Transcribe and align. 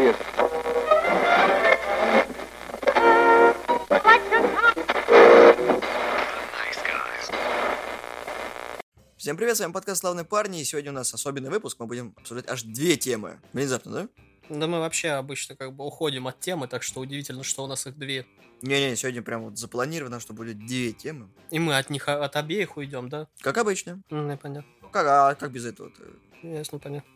serious. 0.00 0.16
Всем 9.16 9.36
привет, 9.36 9.56
с 9.56 9.60
вами 9.60 9.72
подкаст 9.72 10.00
«Славные 10.00 10.24
парни», 10.24 10.60
и 10.60 10.64
сегодня 10.64 10.90
у 10.90 10.94
нас 10.94 11.12
особенный 11.12 11.50
выпуск, 11.50 11.76
мы 11.78 11.86
будем 11.86 12.14
обсуждать 12.16 12.48
аж 12.48 12.62
две 12.62 12.96
темы. 12.96 13.38
Внезапно, 13.52 13.92
да? 13.92 14.08
Да 14.48 14.66
мы 14.66 14.80
вообще 14.80 15.10
обычно 15.10 15.54
как 15.56 15.74
бы 15.74 15.84
уходим 15.84 16.26
от 16.26 16.40
темы, 16.40 16.66
так 16.66 16.82
что 16.82 17.00
удивительно, 17.00 17.44
что 17.44 17.62
у 17.62 17.66
нас 17.66 17.86
их 17.86 17.98
две. 17.98 18.26
Не-не, 18.62 18.96
сегодня 18.96 19.22
прям 19.22 19.42
вот 19.42 19.58
запланировано, 19.58 20.20
что 20.20 20.32
будет 20.32 20.58
две 20.66 20.92
темы. 20.92 21.28
И 21.50 21.58
мы 21.58 21.76
от 21.76 21.90
них, 21.90 22.08
от 22.08 22.34
обеих 22.34 22.78
уйдем, 22.78 23.10
да? 23.10 23.28
Как 23.40 23.58
обычно. 23.58 24.02
Ну, 24.10 24.36
понятно. 24.38 24.70
Как, 24.90 25.06
а 25.06 25.34
как 25.34 25.52
без 25.52 25.66
этого 25.66 25.88
-то? 25.88 26.16
Ясно, 26.42 26.78
понятно. 26.78 27.08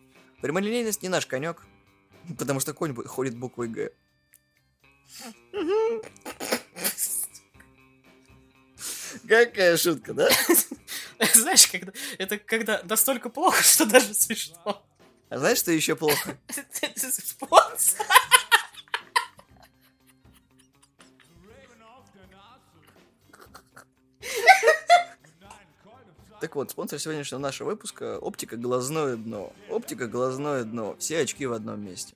Прямолинейность 0.42 1.02
не 1.02 1.08
наш 1.08 1.26
конек, 1.26 1.62
потому 2.38 2.61
что 2.61 2.75
конь 2.75 2.94
ходит 2.94 3.36
буквой 3.36 3.68
«Г». 3.68 3.90
Какая 9.29 9.76
шутка, 9.76 10.12
да? 10.12 10.29
Знаешь, 11.34 11.67
когда 11.68 11.93
это 12.18 12.39
когда 12.39 12.82
настолько 12.84 13.31
плохо, 13.31 13.62
что 13.62 13.86
даже 13.86 14.12
смешно. 14.12 14.84
А 15.31 15.39
знаешь, 15.39 15.58
что 15.58 15.72
еще 15.72 15.96
плохо? 15.96 16.36
Спонсор. 16.96 18.07
Так 26.40 26.56
вот, 26.56 26.70
спонсор 26.70 26.98
сегодняшнего 26.98 27.40
нашего 27.40 27.70
выпуска– 27.70 28.18
оптика 28.20 28.59
глазное 28.59 29.17
дно. 29.17 29.53
Оптика 29.70 30.06
глазное 30.06 30.64
дно. 30.64 30.95
Все 30.98 31.20
очки 31.20 31.46
в 31.46 31.54
одном 31.54 31.81
месте. 31.82 32.14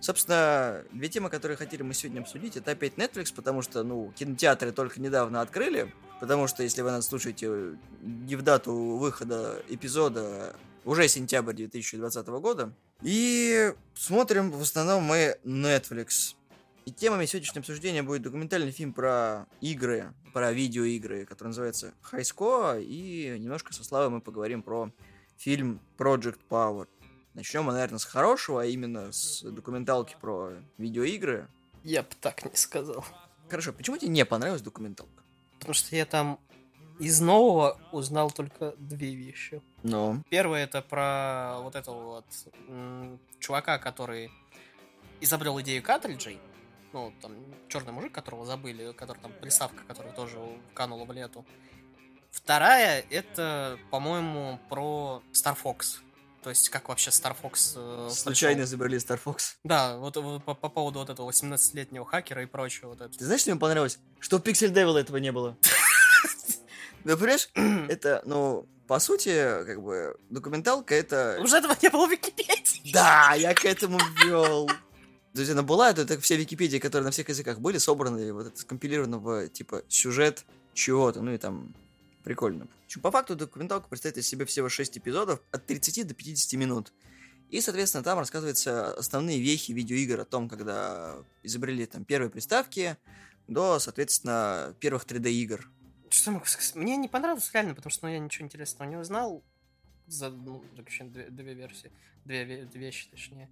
Собственно, 0.00 0.82
две 0.92 1.08
темы, 1.08 1.30
которые 1.30 1.56
хотели 1.56 1.82
мы 1.82 1.94
сегодня 1.94 2.20
обсудить, 2.20 2.56
это 2.56 2.72
опять 2.72 2.94
Netflix, 2.94 3.32
потому 3.34 3.62
что, 3.62 3.82
ну, 3.82 4.12
кинотеатры 4.16 4.72
только 4.72 5.00
недавно 5.00 5.40
открыли, 5.40 5.92
потому 6.20 6.46
что, 6.46 6.62
если 6.62 6.82
вы 6.82 6.90
нас 6.90 7.06
слушаете 7.06 7.76
не 8.02 8.36
в 8.36 8.42
дату 8.42 8.72
выхода 8.74 9.62
эпизода, 9.68 10.56
уже 10.84 11.06
сентябрь 11.08 11.54
2020 11.54 12.26
года, 12.26 12.72
и 13.02 13.72
смотрим 13.94 14.50
в 14.50 14.60
основном 14.62 15.04
мы 15.04 15.36
Netflix. 15.44 16.34
И 16.84 16.90
темами 16.90 17.26
сегодняшнего 17.26 17.60
обсуждения 17.60 18.02
будет 18.02 18.22
документальный 18.22 18.72
фильм 18.72 18.92
про 18.92 19.46
игры, 19.60 20.12
про 20.32 20.52
видеоигры, 20.52 21.26
который 21.26 21.48
называется 21.48 21.94
High 22.10 22.22
Score, 22.22 22.82
и 22.82 23.38
немножко 23.38 23.72
со 23.72 23.84
Славой 23.84 24.10
мы 24.10 24.20
поговорим 24.20 24.62
про 24.62 24.90
фильм 25.36 25.80
Project 25.96 26.40
Power. 26.48 26.88
Начнем 27.34 27.64
мы, 27.64 27.72
наверное, 27.72 27.98
с 27.98 28.04
хорошего, 28.04 28.62
а 28.62 28.66
именно 28.66 29.10
с 29.10 29.42
документалки 29.42 30.16
про 30.20 30.52
видеоигры. 30.76 31.48
Я 31.82 32.02
бы 32.02 32.10
так 32.20 32.44
не 32.44 32.54
сказал. 32.56 33.04
Хорошо, 33.48 33.72
почему 33.72 33.96
тебе 33.96 34.10
не 34.10 34.24
понравилась 34.24 34.62
документалка? 34.62 35.22
Потому 35.58 35.74
что 35.74 35.96
я 35.96 36.04
там 36.04 36.38
из 36.98 37.20
нового 37.20 37.80
узнал 37.90 38.30
только 38.30 38.74
две 38.78 39.14
вещи. 39.14 39.62
Ну, 39.82 40.22
Первое 40.28 40.64
это 40.64 40.82
про 40.82 41.58
вот 41.60 41.74
этого 41.74 42.02
вот 42.04 42.26
чувака, 43.40 43.78
который 43.78 44.30
изобрел 45.20 45.60
идею 45.60 45.82
картриджей. 45.82 46.38
Ну, 46.92 47.12
там, 47.22 47.32
черный 47.68 47.92
мужик, 47.92 48.12
которого 48.12 48.44
забыли, 48.44 48.92
который 48.92 49.18
там 49.18 49.32
приставка, 49.40 49.82
которая 49.84 50.12
тоже 50.12 50.38
канула 50.74 51.06
в 51.06 51.12
лету. 51.12 51.46
Вторая, 52.30 53.04
это, 53.10 53.78
по-моему, 53.90 54.60
про 54.68 55.22
Star 55.32 55.56
Fox. 55.60 56.02
То 56.42 56.50
есть, 56.50 56.68
как 56.70 56.88
вообще 56.88 57.10
Star 57.10 57.36
Fox... 57.40 57.74
э, 57.76 58.10
случайно 58.10 58.62
пришел. 58.62 58.70
изобрели 58.70 58.98
Star 58.98 59.20
Fox. 59.24 59.54
Да, 59.62 59.96
вот, 59.96 60.16
вот 60.16 60.44
по, 60.44 60.54
по 60.54 60.68
поводу 60.68 60.98
вот 60.98 61.08
этого 61.08 61.30
18-летнего 61.30 62.04
хакера 62.04 62.42
и 62.42 62.46
прочего. 62.46 62.88
Вот 62.88 63.00
это. 63.00 63.16
Ты 63.16 63.24
знаешь, 63.24 63.42
что 63.42 63.52
мне 63.52 63.60
понравилось? 63.60 63.98
Что 64.18 64.38
в 64.38 64.42
Pixel 64.42 64.72
Devil 64.72 64.98
этого 64.98 65.18
не 65.18 65.32
было. 65.32 65.56
Ну, 67.04 67.16
понимаешь, 67.16 67.48
это, 67.88 68.22
ну, 68.26 68.68
по 68.86 69.00
сути, 69.00 69.34
как 69.66 69.82
бы, 69.82 70.16
документалка 70.30 70.94
это... 70.94 71.36
Уже 71.42 71.56
этого 71.56 71.76
не 71.82 71.88
было 71.88 72.06
в 72.06 72.12
Википедии. 72.12 72.92
Да, 72.92 73.34
я 73.34 73.54
к 73.54 73.64
этому 73.64 73.98
вел. 74.24 74.68
То 75.34 75.40
есть 75.40 75.50
она 75.50 75.62
была, 75.62 75.90
это, 75.90 76.02
это 76.02 76.20
все 76.20 76.36
Википедии, 76.36 76.78
которые 76.78 77.06
на 77.06 77.10
всех 77.10 77.28
языках 77.28 77.58
были, 77.58 77.78
собраны, 77.78 78.32
вот 78.32 78.46
это 78.46 78.56
скомпилировано 78.56 79.18
в, 79.18 79.48
типа, 79.48 79.82
сюжет 79.88 80.44
чего-то, 80.74 81.22
ну 81.22 81.32
и 81.32 81.38
там, 81.38 81.74
прикольно. 82.22 82.66
В 82.66 82.84
общем, 82.86 83.00
По 83.00 83.10
факту 83.10 83.36
документалка 83.36 83.88
представляет 83.88 84.18
из 84.18 84.28
себя 84.28 84.46
всего 84.46 84.68
6 84.68 84.98
эпизодов 84.98 85.40
от 85.50 85.66
30 85.66 86.06
до 86.06 86.14
50 86.14 86.52
минут. 86.58 86.92
И, 87.50 87.60
соответственно, 87.60 88.02
там 88.02 88.18
рассказываются 88.18 88.94
основные 88.94 89.40
вехи 89.40 89.72
видеоигр 89.72 90.20
о 90.20 90.24
том, 90.24 90.48
когда 90.48 91.16
изобрели 91.42 91.84
там 91.84 92.04
первые 92.04 92.30
приставки, 92.30 92.96
до, 93.46 93.78
соответственно, 93.78 94.74
первых 94.80 95.04
3D-игр. 95.04 95.68
Что 96.08 96.30
я 96.30 96.34
могу 96.34 96.46
сказать? 96.46 96.74
Мне 96.74 96.96
не 96.96 97.08
понравилось 97.08 97.50
реально, 97.52 97.74
потому 97.74 97.90
что 97.90 98.06
ну, 98.06 98.12
я 98.12 98.18
ничего 98.18 98.46
интересного 98.46 98.88
не 98.88 98.96
узнал. 98.96 99.42
За, 100.06 100.30
ну, 100.30 100.64
заключение 100.76 101.12
две, 101.12 101.30
две 101.30 101.54
версии. 101.54 101.92
Две, 102.24 102.44
ве- 102.44 102.64
две 102.66 102.80
вещи, 102.80 103.08
точнее. 103.10 103.50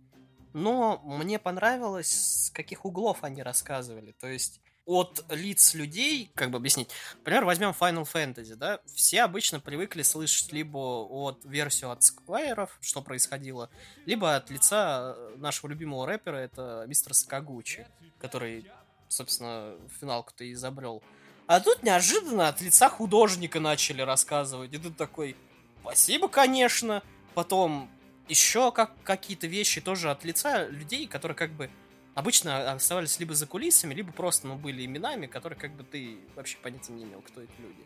Но 0.53 1.01
мне 1.05 1.39
понравилось, 1.39 2.47
с 2.47 2.51
каких 2.51 2.85
углов 2.85 3.23
они 3.23 3.43
рассказывали. 3.43 4.13
То 4.13 4.27
есть 4.29 4.61
от 4.87 5.25
лиц 5.31 5.75
людей, 5.75 6.31
как 6.35 6.51
бы 6.51 6.57
объяснить. 6.57 6.91
Например, 7.19 7.45
возьмем 7.45 7.71
Final 7.71 8.09
Fantasy, 8.11 8.57
да? 8.57 8.81
Все 8.87 9.23
обычно 9.23 9.61
привыкли 9.61 10.03
слышать 10.03 10.53
либо 10.53 10.79
от 10.79 11.45
версию 11.45 11.91
от 11.91 12.03
Сквайров, 12.03 12.77
что 12.81 13.03
происходило, 13.03 13.71
либо 14.07 14.35
от 14.35 14.51
лица 14.51 15.15
э, 15.17 15.37
нашего 15.37 15.71
любимого 15.71 16.07
рэпера, 16.07 16.37
это 16.37 16.85
мистер 16.89 17.15
Сакагучи, 17.15 17.87
который, 18.19 18.71
собственно, 19.09 19.77
финалку-то 20.01 20.45
и 20.45 20.53
изобрел. 20.53 21.03
А 21.47 21.61
тут 21.61 21.83
неожиданно 21.83 22.49
от 22.49 22.61
лица 22.61 22.89
художника 22.89 23.59
начали 23.59 24.03
рассказывать. 24.03 24.73
И 24.73 24.79
тут 24.79 24.97
такой, 24.97 25.37
спасибо, 25.83 26.29
конечно. 26.29 27.03
Потом 27.35 27.91
еще 28.29 28.71
как 28.71 28.93
какие-то 29.03 29.49
вещи 29.49 29.81
тоже 29.81 30.11
от 30.11 30.25
лица 30.25 30.67
людей, 30.69 31.09
которые 31.09 31.37
как 31.37 31.51
бы 31.53 31.69
обычно 32.15 32.73
оставались 32.73 33.19
либо 33.19 33.35
за 33.35 33.47
кулисами, 33.47 33.95
либо 33.95 34.13
просто, 34.13 34.47
ну, 34.47 34.57
были 34.57 34.85
именами, 34.85 35.27
которые 35.27 35.59
как 35.59 35.73
бы 35.75 35.85
ты 35.85 36.19
вообще 36.37 36.57
понятия 36.59 36.93
не 36.93 37.05
имел, 37.05 37.21
кто 37.23 37.43
эти 37.43 37.53
люди. 37.59 37.85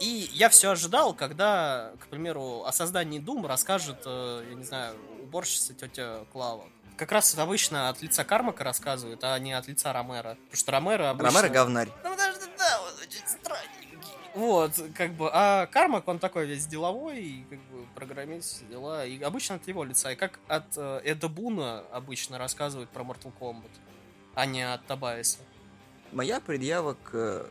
И 0.00 0.30
я 0.32 0.48
все 0.48 0.70
ожидал, 0.70 1.12
когда, 1.14 1.92
к 2.00 2.06
примеру, 2.06 2.64
о 2.64 2.72
создании 2.72 3.20
Doom 3.20 3.46
расскажет, 3.46 4.02
э, 4.06 4.46
я 4.48 4.54
не 4.54 4.62
знаю, 4.62 4.96
уборщица 5.22 5.74
тетя 5.74 6.24
Клава. 6.32 6.64
Как 6.96 7.12
раз 7.12 7.36
обычно 7.36 7.88
от 7.88 8.00
лица 8.02 8.24
Кармака 8.24 8.64
рассказывают, 8.64 9.22
а 9.24 9.38
не 9.38 9.52
от 9.52 9.66
лица 9.66 9.92
Ромера. 9.92 10.36
Потому 10.50 10.56
что 10.56 10.72
Ромеро 10.72 11.10
обычно... 11.10 11.30
Ромеро 11.30 11.52
говнарь. 11.52 11.88
Ну, 12.04 12.16
да. 12.16 12.27
Вот, 14.34 14.72
как 14.94 15.14
бы, 15.14 15.30
а 15.32 15.66
Кармак, 15.66 16.06
он 16.06 16.18
такой 16.18 16.46
весь 16.46 16.66
деловой, 16.66 17.22
и, 17.22 17.44
как 17.50 17.58
бы, 17.58 17.86
программист, 17.94 18.68
дела, 18.68 19.04
и 19.04 19.20
обычно 19.22 19.56
от 19.56 19.66
его 19.66 19.84
лица, 19.84 20.12
и 20.12 20.16
как 20.16 20.38
от 20.48 20.76
э, 20.76 21.00
Эда 21.04 21.28
Буна 21.28 21.80
обычно 21.90 22.38
рассказывают 22.38 22.90
про 22.90 23.02
Mortal 23.02 23.32
Kombat, 23.40 23.70
а 24.34 24.46
не 24.46 24.62
от 24.62 24.86
Табайса. 24.86 25.38
Моя 26.12 26.40
предъява 26.40 26.94
к 26.94 27.10
э, 27.14 27.46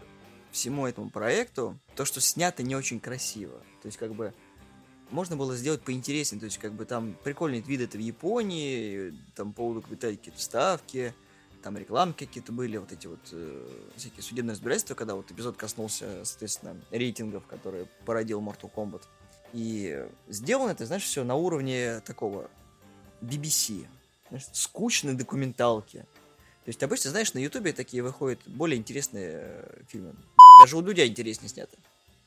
всему 0.51 0.87
этому 0.87 1.09
проекту, 1.09 1.77
то, 1.95 2.05
что 2.05 2.21
снято 2.21 2.63
не 2.63 2.75
очень 2.75 2.99
красиво. 2.99 3.57
То 3.81 3.87
есть, 3.87 3.97
как 3.97 4.13
бы, 4.13 4.33
можно 5.09 5.35
было 5.35 5.55
сделать 5.55 5.81
поинтереснее. 5.81 6.39
То 6.39 6.45
есть, 6.45 6.57
как 6.57 6.73
бы, 6.73 6.85
там 6.85 7.15
прикольные 7.23 7.61
виды 7.61 7.85
это 7.85 7.97
в 7.97 8.01
Японии, 8.01 9.13
там 9.35 9.51
по 9.51 9.63
поводу 9.63 9.81
какие-то 9.81 10.37
вставки, 10.37 11.13
там 11.61 11.77
рекламы 11.77 12.13
какие-то 12.13 12.51
были, 12.51 12.77
вот 12.77 12.91
эти 12.91 13.07
вот 13.07 13.19
э, 13.31 13.67
всякие 13.95 14.21
судебные 14.21 14.53
разбирательства, 14.53 14.95
когда 14.95 15.15
вот 15.15 15.31
эпизод 15.31 15.57
коснулся, 15.57 16.23
соответственно, 16.23 16.79
рейтингов, 16.91 17.45
которые 17.45 17.87
породил 18.05 18.41
Mortal 18.41 18.71
Kombat. 18.73 19.03
И 19.53 20.07
сделано 20.27 20.71
это, 20.71 20.85
знаешь, 20.85 21.03
все 21.03 21.23
на 21.23 21.35
уровне 21.35 22.01
такого 22.01 22.49
BBC. 23.21 23.87
Знаешь, 24.29 24.45
скучной 24.51 25.13
документалки. 25.13 25.99
То 26.65 26.69
есть 26.69 26.83
обычно, 26.83 27.11
знаешь, 27.11 27.33
на 27.33 27.39
Ютубе 27.39 27.71
такие 27.71 28.03
выходят 28.03 28.39
более 28.45 28.77
интересные 28.77 29.39
э, 29.41 29.83
фильмы. 29.87 30.15
Даже 30.61 30.75
у 30.77 30.81
Дудя 30.81 31.07
интереснее 31.07 31.49
снято. 31.49 31.77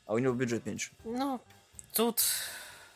А 0.05 0.13
у 0.13 0.17
него 0.17 0.33
бюджет 0.33 0.65
меньше. 0.65 0.91
Ну, 1.03 1.39
тут, 1.93 2.23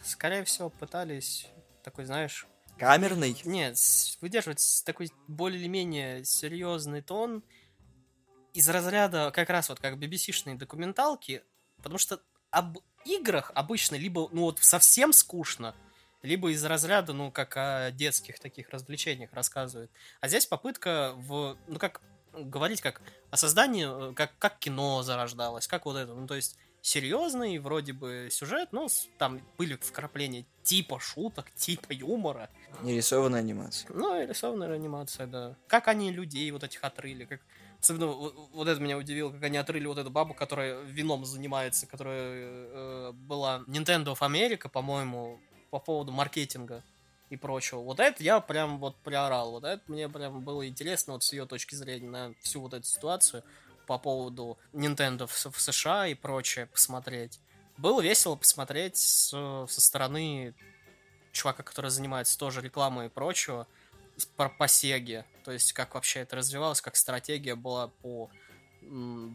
скорее 0.03 0.43
всего, 0.43 0.69
пытались 0.69 1.47
такой, 1.83 2.05
знаешь, 2.05 2.47
Камерный. 2.77 3.37
Нет, 3.45 3.77
выдерживать 4.21 4.83
такой 4.85 5.11
более-менее 5.27 6.25
серьезный 6.25 7.01
тон 7.01 7.43
из 8.53 8.67
разряда 8.69 9.31
как 9.31 9.49
раз 9.49 9.69
вот 9.69 9.79
как 9.79 9.95
BBC-шные 9.95 10.57
документалки, 10.57 11.43
потому 11.77 11.97
что 11.97 12.21
об 12.51 12.79
играх 13.05 13.51
обычно 13.55 13.95
либо 13.95 14.27
ну 14.31 14.41
вот 14.41 14.59
совсем 14.59 15.13
скучно, 15.13 15.73
либо 16.21 16.51
из 16.51 16.63
разряда, 16.65 17.13
ну, 17.13 17.31
как 17.31 17.55
о 17.55 17.91
детских 17.91 18.39
таких 18.39 18.69
развлечениях 18.69 19.31
рассказывают. 19.33 19.91
А 20.19 20.27
здесь 20.27 20.45
попытка 20.45 21.13
в, 21.15 21.57
ну, 21.67 21.79
как 21.79 22.01
говорить, 22.33 22.81
как 22.81 23.01
о 23.29 23.37
создании, 23.37 24.11
э, 24.11 24.13
как, 24.13 24.37
как 24.37 24.59
кино 24.59 25.03
зарождалось, 25.03 25.67
как 25.67 25.85
вот 25.85 25.95
это, 25.95 26.13
ну, 26.13 26.27
то 26.27 26.35
есть 26.35 26.57
серьезный, 26.85 27.57
вроде 27.57 27.93
бы 27.93 28.27
сюжет, 28.29 28.69
но 28.71 28.87
там 29.17 29.41
были 29.57 29.75
вкрапления 29.75 30.45
типа 30.61 30.99
шуток, 30.99 31.49
типа 31.55 31.91
юмора. 31.91 32.49
И 32.83 32.91
рисованная 32.91 33.39
анимация. 33.39 33.91
Ну, 33.91 34.21
и 34.21 34.27
рисованная 34.27 34.71
анимация, 34.71 35.25
да. 35.25 35.55
Как 35.67 35.87
они 35.87 36.11
людей 36.11 36.49
вот 36.51 36.63
этих 36.63 36.83
отрыли, 36.83 37.25
как... 37.25 37.41
Особенно 37.81 38.07
вот 38.07 38.67
это 38.67 38.79
меня 38.79 38.97
удивило, 38.97 39.31
как 39.31 39.43
они 39.43 39.57
отрыли 39.57 39.87
вот 39.87 39.97
эту 39.97 40.11
бабу, 40.11 40.35
которая 40.35 40.81
вином 40.83 41.25
занимается, 41.25 41.87
которая 41.87 42.33
э, 42.33 43.11
была 43.13 43.63
Nintendo 43.67 44.15
of 44.15 44.19
America, 44.19 44.69
по-моему, 44.69 45.39
по 45.71 45.79
поводу 45.79 46.11
маркетинга 46.11 46.83
и 47.29 47.35
прочего. 47.35 47.79
Вот 47.79 47.99
это 47.99 48.21
я 48.23 48.39
прям 48.41 48.79
вот 48.79 48.95
приорал. 48.97 49.51
Вот 49.51 49.63
это 49.63 49.81
мне 49.87 50.07
прям 50.07 50.41
было 50.41 50.67
интересно 50.67 51.13
вот 51.13 51.23
с 51.23 51.33
ее 51.33 51.45
точки 51.45 51.73
зрения 51.73 52.09
на 52.09 52.33
всю 52.41 52.61
вот 52.61 52.73
эту 52.73 52.85
ситуацию 52.85 53.43
по 53.85 53.97
поводу 53.97 54.57
Nintendo 54.73 55.27
в, 55.27 55.59
США 55.59 56.07
и 56.07 56.13
прочее 56.13 56.65
посмотреть. 56.67 57.39
Было 57.77 58.01
весело 58.01 58.35
посмотреть 58.35 58.97
с, 58.97 59.29
со 59.29 59.81
стороны 59.81 60.53
чувака, 61.31 61.63
который 61.63 61.91
занимается 61.91 62.37
тоже 62.37 62.61
рекламой 62.61 63.07
и 63.07 63.09
прочего, 63.09 63.67
по, 64.37 64.49
по 64.49 64.67
Сеге. 64.67 65.25
То 65.43 65.51
есть, 65.51 65.73
как 65.73 65.95
вообще 65.95 66.21
это 66.21 66.37
развивалось, 66.37 66.81
как 66.81 66.95
стратегия 66.95 67.55
была 67.55 67.87
по 67.87 68.29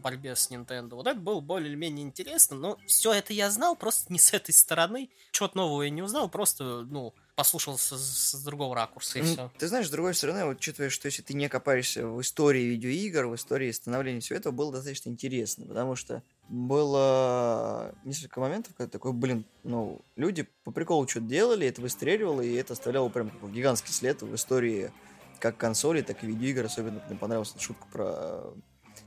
борьбе 0.02 0.37
с 0.37 0.50
Nintendo. 0.50 0.94
Вот 0.94 1.06
это 1.06 1.19
было 1.19 1.41
более-менее 1.41 2.05
интересно, 2.05 2.56
но 2.56 2.79
все 2.87 3.12
это 3.12 3.32
я 3.32 3.50
знал, 3.50 3.76
просто 3.76 4.12
не 4.12 4.19
с 4.19 4.32
этой 4.32 4.52
стороны. 4.52 5.11
Чего-то 5.32 5.56
нового 5.56 5.82
я 5.82 5.91
не 5.91 6.02
узнал, 6.02 6.29
просто, 6.29 6.82
ну, 6.82 7.14
послушал 7.35 7.79
с, 7.79 7.97
с 7.97 8.44
другого 8.44 8.75
ракурса 8.75 9.19
и 9.19 9.23
все. 9.23 9.50
Ты 9.58 9.67
знаешь, 9.67 9.88
с 9.88 9.91
другой 9.91 10.14
стороны, 10.14 10.44
вот 10.44 10.58
учитывая, 10.58 10.91
что 10.91 11.06
если 11.06 11.23
ты 11.23 11.32
не 11.32 11.49
копаешься 11.49 12.06
в 12.06 12.20
истории 12.20 12.64
видеоигр, 12.64 13.26
в 13.26 13.35
истории 13.35 13.73
становления 13.73 14.20
всего 14.20 14.38
этого, 14.38 14.52
было 14.52 14.73
достаточно 14.73 15.08
интересно, 15.08 15.67
потому 15.67 15.97
что 15.97 16.23
было 16.49 17.94
несколько 18.05 18.41
моментов, 18.41 18.75
когда 18.76 18.91
такой, 18.91 19.12
блин, 19.12 19.47
ну, 19.62 20.02
люди 20.17 20.47
по 20.64 20.70
приколу 20.70 21.08
что-то 21.08 21.26
делали, 21.26 21.67
это 21.67 21.81
выстреливало, 21.81 22.43
и 22.43 22.52
это 22.55 22.75
оставляло 22.75 23.08
прям 23.08 23.31
какой 23.31 23.50
гигантский 23.52 23.93
след 23.93 24.20
в 24.20 24.35
истории 24.35 24.93
как 25.38 25.56
консолей, 25.56 26.02
так 26.02 26.23
и 26.23 26.26
видеоигр. 26.26 26.67
Особенно 26.67 27.02
мне 27.08 27.19
понравилась 27.19 27.55
шутка 27.58 27.87
про 27.91 28.52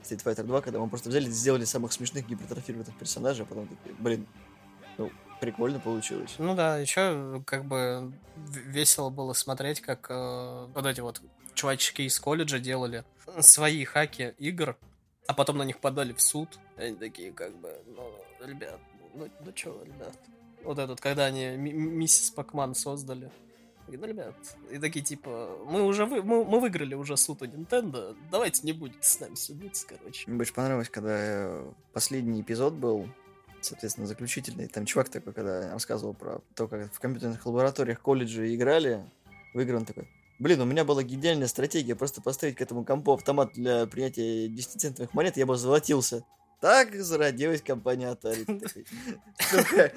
Street 0.04 0.24
Fighter 0.24 0.44
2, 0.44 0.62
когда 0.62 0.80
мы 0.80 0.90
просто 0.90 1.10
взяли 1.10 1.28
и 1.28 1.32
сделали 1.32 1.66
самых 1.66 1.94
смешных 1.94 2.28
гипертрофированных 2.28 2.98
персонажей, 2.98 3.46
а 3.46 3.48
потом 3.48 3.68
такие, 3.68 3.96
блин, 4.00 4.28
ну, 4.98 5.12
прикольно 5.40 5.80
получилось. 5.80 6.36
Ну 6.38 6.56
да, 6.56 6.78
еще 6.78 7.42
как 7.46 7.66
бы 7.66 8.14
весело 8.36 9.10
было 9.10 9.34
смотреть, 9.34 9.82
как 9.82 10.08
э, 10.10 10.68
вот 10.74 10.86
эти 10.86 11.02
вот 11.02 11.22
чувачки 11.54 12.04
из 12.04 12.20
колледжа 12.20 12.60
делали 12.60 13.04
свои 13.40 13.84
хаки 13.84 14.34
игр, 14.38 14.78
а 15.28 15.34
потом 15.34 15.58
на 15.58 15.64
них 15.64 15.80
подали 15.80 16.14
в 16.14 16.22
суд. 16.22 16.50
Они 16.78 16.96
такие 16.96 17.32
как 17.32 17.56
бы, 17.58 17.74
ну, 17.88 18.12
ребят, 18.46 18.80
ну, 19.14 19.28
ну 19.44 19.52
чё, 19.52 19.82
ребят. 19.84 20.18
Вот 20.64 20.80
этот, 20.80 21.02
когда 21.02 21.26
они 21.26 21.58
миссис 21.58 22.32
Пакман 22.32 22.74
создали. 22.74 23.30
И, 23.90 23.98
ну, 23.98 24.08
ребят, 24.08 24.34
и 24.72 24.80
такие, 24.80 25.04
типа, 25.04 25.58
мы 25.66 25.84
уже 25.84 26.06
вы, 26.06 26.24
мы, 26.24 26.46
мы 26.46 26.60
выиграли 26.60 26.96
уже 26.96 27.18
суд 27.18 27.42
у 27.42 27.46
Nintendo, 27.46 28.16
давайте 28.32 28.62
не 28.64 28.72
будете 28.72 29.00
с 29.02 29.20
нами 29.20 29.36
судиться, 29.36 29.86
короче. 29.88 30.24
Мне 30.28 30.38
больше 30.38 30.54
понравилось, 30.54 30.90
когда 30.90 31.16
э, 31.18 31.72
последний 31.92 32.42
эпизод 32.42 32.74
был, 32.74 33.10
соответственно, 33.60 34.08
заключительный. 34.08 34.68
Там 34.68 34.86
чувак 34.86 35.10
такой, 35.10 35.34
когда 35.34 35.74
рассказывал 35.74 36.14
про 36.14 36.42
то, 36.56 36.68
как 36.68 36.94
в 36.94 37.00
компьютерных 37.00 37.46
лабораториях 37.46 38.00
колледжа 38.00 38.56
играли 38.56 39.04
в 39.54 39.60
игры, 39.60 39.78
он 39.78 39.86
такой, 39.86 40.08
блин, 40.40 40.62
у 40.62 40.66
меня 40.66 40.86
была 40.86 41.04
гениальная 41.04 41.48
стратегия, 41.48 41.96
просто 41.96 42.22
поставить 42.22 42.56
к 42.56 42.62
этому 42.62 42.86
компу 42.86 43.14
автомат 43.14 43.52
для 43.54 43.86
принятия 43.86 44.48
10-центовых 44.48 45.10
монет, 45.12 45.36
я 45.36 45.46
бы 45.46 45.58
золотился. 45.58 46.24
Так 46.62 46.96
зародилась 46.96 47.62
компания 47.62 48.10
Atari. 48.10 48.46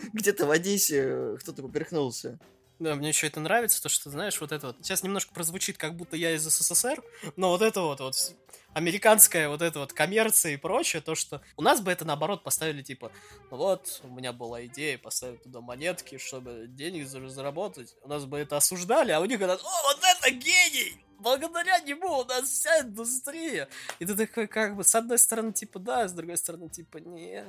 Где-то 0.13 0.47
в 0.47 0.51
Одессе 0.51 1.37
кто-то 1.39 1.63
поперхнулся. 1.63 2.41
Да, 2.79 2.95
мне 2.95 3.09
еще 3.09 3.27
это 3.27 3.41
нравится, 3.41 3.83
то, 3.83 3.89
что, 3.89 4.11
знаешь, 4.11 4.39
вот 4.41 4.53
это 4.53 4.69
вот, 4.69 4.77
сейчас 4.83 5.03
немножко 5.03 5.33
прозвучит, 5.33 5.79
как 5.79 5.95
будто 5.95 6.17
я 6.17 6.35
из 6.35 6.43
СССР, 6.43 7.03
но 7.37 7.49
вот 7.49 7.63
это 7.63 7.81
вот, 7.81 8.01
вот 8.01 8.35
американская 8.75 9.49
вот 9.49 9.63
эта 9.63 9.79
вот 9.79 9.95
коммерция 9.95 10.53
и 10.53 10.57
прочее, 10.59 11.01
то, 11.01 11.15
что 11.15 11.41
у 11.57 11.63
нас 11.63 11.81
бы 11.81 11.91
это 11.91 12.05
наоборот 12.05 12.45
поставили, 12.45 12.83
типа, 12.83 13.11
ну 13.51 13.57
вот, 13.57 14.03
у 14.05 14.09
меня 14.09 14.35
была 14.35 14.67
идея 14.67 14.99
поставить 14.99 15.43
туда 15.43 15.63
монетки, 15.63 16.19
чтобы 16.19 16.67
денег 16.69 17.09
заработать, 17.09 17.97
у 18.03 18.09
нас 18.09 18.27
бы 18.27 18.39
это 18.39 18.59
осуждали, 18.59 19.13
а 19.13 19.21
у 19.21 19.25
них 19.25 19.39
говорят, 19.39 19.61
о, 19.63 19.83
вот 19.89 19.99
это 20.03 20.31
гений! 20.31 21.03
Благодаря 21.19 21.79
нему 21.81 22.19
у 22.19 22.25
нас 22.25 22.45
вся 22.45 22.83
индустрия. 22.83 23.71
И 23.99 24.05
ты 24.05 24.15
такой, 24.15 24.47
как 24.47 24.77
бы, 24.77 24.85
с 24.85 24.95
одной 24.95 25.19
стороны, 25.19 25.55
типа, 25.55 25.79
да, 25.79 26.07
с 26.07 26.13
другой 26.13 26.37
стороны, 26.37 26.69
типа, 26.69 26.99
нет. 26.99 27.49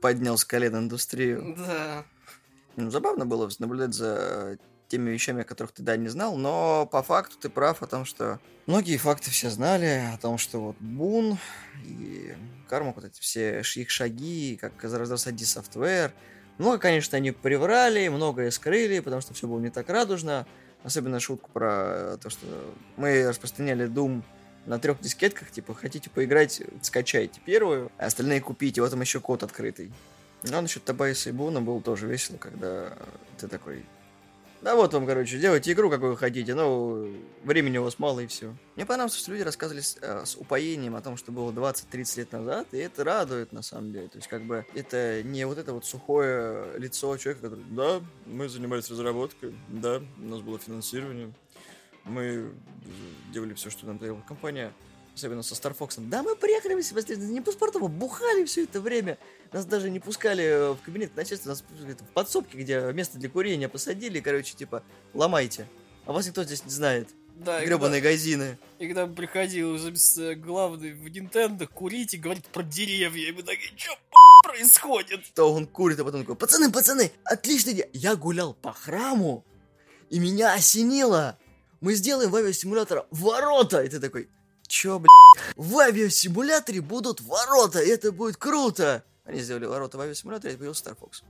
Поднял 0.00 0.38
с 0.38 0.44
колен 0.44 0.76
индустрию. 0.76 1.56
Да. 1.58 2.04
Ну, 2.76 2.90
забавно 2.90 3.26
было 3.26 3.48
наблюдать 3.58 3.94
за 3.94 4.58
теми 4.88 5.10
вещами, 5.10 5.42
о 5.42 5.44
которых 5.44 5.72
ты, 5.72 5.82
да, 5.82 5.96
не 5.96 6.08
знал, 6.08 6.36
но 6.36 6.86
по 6.90 7.02
факту 7.02 7.36
ты 7.40 7.48
прав 7.48 7.82
о 7.82 7.86
том, 7.86 8.04
что 8.04 8.38
многие 8.66 8.96
факты 8.96 9.30
все 9.30 9.48
знали, 9.50 10.02
о 10.12 10.18
том, 10.18 10.38
что 10.38 10.60
вот 10.60 10.76
Бун 10.78 11.38
и 11.84 12.34
Кармак, 12.68 12.96
вот 12.96 13.04
эти 13.04 13.20
все 13.20 13.60
их 13.60 13.90
шаги, 13.90 14.58
как 14.60 14.72
зарождался 14.82 15.32
D 15.32 15.44
Software, 15.44 16.12
много, 16.58 16.78
конечно, 16.78 17.16
они 17.16 17.32
приврали, 17.32 18.08
многое 18.08 18.50
скрыли, 18.50 19.00
потому 19.00 19.20
что 19.20 19.34
все 19.34 19.48
было 19.48 19.58
не 19.58 19.70
так 19.70 19.88
радужно, 19.88 20.46
особенно 20.84 21.18
шутку 21.18 21.50
про 21.50 22.16
то, 22.20 22.30
что 22.30 22.46
мы 22.96 23.26
распространяли 23.28 23.88
Doom 23.88 24.22
на 24.66 24.78
трех 24.78 25.00
дискетках, 25.00 25.50
типа, 25.50 25.74
хотите 25.74 26.10
поиграть, 26.10 26.62
скачайте 26.82 27.40
первую, 27.44 27.90
а 27.98 28.06
остальные 28.06 28.40
купите, 28.40 28.80
вот 28.80 28.90
там 28.90 29.00
еще 29.00 29.20
код 29.20 29.42
открытый. 29.42 29.92
Ну, 30.46 30.58
а 30.58 30.60
насчет 30.60 30.84
Табайса 30.84 31.30
и 31.30 31.32
Буна 31.32 31.62
было 31.62 31.80
тоже 31.80 32.06
весело, 32.06 32.36
когда 32.36 32.96
ты 33.38 33.48
такой... 33.48 33.84
Да 34.60 34.76
вот 34.76 34.92
вам, 34.94 35.06
короче, 35.06 35.38
делайте 35.38 35.72
игру, 35.72 35.90
какую 35.90 36.16
хотите, 36.16 36.54
но 36.54 37.06
времени 37.42 37.78
у 37.78 37.84
вас 37.84 37.98
мало 37.98 38.20
и 38.20 38.26
все. 38.26 38.54
Мне 38.76 38.86
понравилось, 38.86 39.16
что 39.18 39.30
люди 39.30 39.42
рассказывали 39.42 39.82
с, 39.82 39.98
э, 40.00 40.24
с 40.24 40.36
упоением 40.36 40.96
о 40.96 41.02
том, 41.02 41.18
что 41.18 41.32
было 41.32 41.52
20-30 41.52 42.18
лет 42.18 42.32
назад, 42.32 42.68
и 42.72 42.78
это 42.78 43.04
радует 43.04 43.52
на 43.52 43.62
самом 43.62 43.92
деле. 43.92 44.08
То 44.08 44.16
есть, 44.16 44.28
как 44.28 44.44
бы, 44.44 44.64
это 44.74 45.22
не 45.22 45.46
вот 45.46 45.58
это 45.58 45.74
вот 45.74 45.84
сухое 45.84 46.78
лицо 46.78 47.14
человека, 47.18 47.42
который, 47.42 47.64
да, 47.70 48.00
мы 48.24 48.48
занимались 48.48 48.90
разработкой, 48.90 49.54
да, 49.68 50.02
у 50.18 50.24
нас 50.24 50.40
было 50.40 50.58
финансирование, 50.58 51.32
мы 52.04 52.50
делали 53.32 53.54
все, 53.54 53.68
что 53.70 53.86
нам 53.86 53.98
требовала 53.98 54.24
компания 54.26 54.72
особенно 55.14 55.42
со 55.42 55.54
Старфоксом. 55.54 56.10
Да, 56.10 56.22
мы 56.22 56.36
приехали 56.36 56.74
непосредственно 56.74 57.30
не 57.30 57.40
паспортово, 57.40 57.88
бухали 57.88 58.44
все 58.44 58.64
это 58.64 58.80
время. 58.80 59.18
Нас 59.52 59.64
даже 59.64 59.90
не 59.90 60.00
пускали 60.00 60.44
э, 60.44 60.72
в 60.72 60.78
кабинет 60.84 61.16
начальства, 61.16 61.50
нас 61.50 61.62
в 61.62 62.12
подсобке, 62.12 62.58
где 62.58 62.80
место 62.92 63.18
для 63.18 63.28
курения 63.28 63.68
посадили, 63.68 64.20
короче, 64.20 64.54
типа, 64.54 64.82
ломайте. 65.12 65.68
А 66.06 66.12
вас 66.12 66.26
никто 66.26 66.44
здесь 66.44 66.64
не 66.64 66.70
знает. 66.70 67.08
Да, 67.36 67.64
Гребаные 67.64 68.00
газины. 68.00 68.58
И 68.78 68.86
когда 68.86 69.06
приходил 69.06 69.76
главный 70.36 70.92
в 70.92 71.06
Nintendo 71.06 71.66
курить 71.66 72.14
и 72.14 72.18
говорить 72.18 72.46
про 72.46 72.62
деревья, 72.62 73.28
и 73.28 73.32
мы 73.32 73.42
такие, 73.42 73.72
что 73.76 73.96
происходит? 74.44 75.32
То 75.34 75.52
он 75.52 75.66
курит, 75.66 75.98
а 75.98 76.04
потом 76.04 76.20
такой, 76.20 76.36
пацаны, 76.36 76.70
пацаны, 76.70 77.10
отличный 77.24 77.74
день. 77.74 77.86
Я 77.92 78.14
гулял 78.14 78.54
по 78.54 78.72
храму, 78.72 79.44
и 80.10 80.18
меня 80.18 80.52
осенило. 80.52 81.38
Мы 81.80 81.94
сделаем 81.94 82.30
в 82.30 82.36
авиасимулятора 82.36 83.06
ворота. 83.10 83.82
И 83.82 83.88
ты 83.88 83.98
такой, 83.98 84.28
Чё, 84.74 84.98
блядь? 84.98 85.54
В 85.54 85.78
авиасимуляторе 85.78 86.80
будут 86.80 87.20
ворота, 87.20 87.78
это 87.78 88.10
будет 88.10 88.36
круто! 88.36 89.04
Они 89.24 89.40
сделали 89.40 89.66
ворота 89.66 89.98
в 89.98 90.00
авиасимуляторе, 90.00 90.54
и 90.54 90.56
появился 90.56 90.86
Star 90.86 90.98
Fox. 90.98 91.22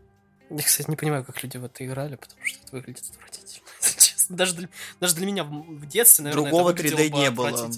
Я, 0.49 0.63
кстати, 0.63 0.89
не 0.89 0.97
понимаю, 0.97 1.27
как 1.27 1.43
люди 1.43 1.59
в 1.59 1.65
это 1.67 1.85
играли, 1.85 2.17
потому 2.17 2.43
что 2.43 2.59
это 2.65 2.75
выглядит 2.75 3.05
отвратительно. 3.11 3.69
Честно. 3.99 4.37
Даже 4.37 4.55
для, 4.55 4.69
даже 4.99 5.15
для 5.17 5.27
меня 5.27 5.45
в 5.45 5.85
детстве, 5.85 6.25
наверное, 6.25 6.51
Другого 6.51 6.71
это 6.71 6.85
3D 6.85 7.11
не 7.11 7.31
было. 7.31 7.71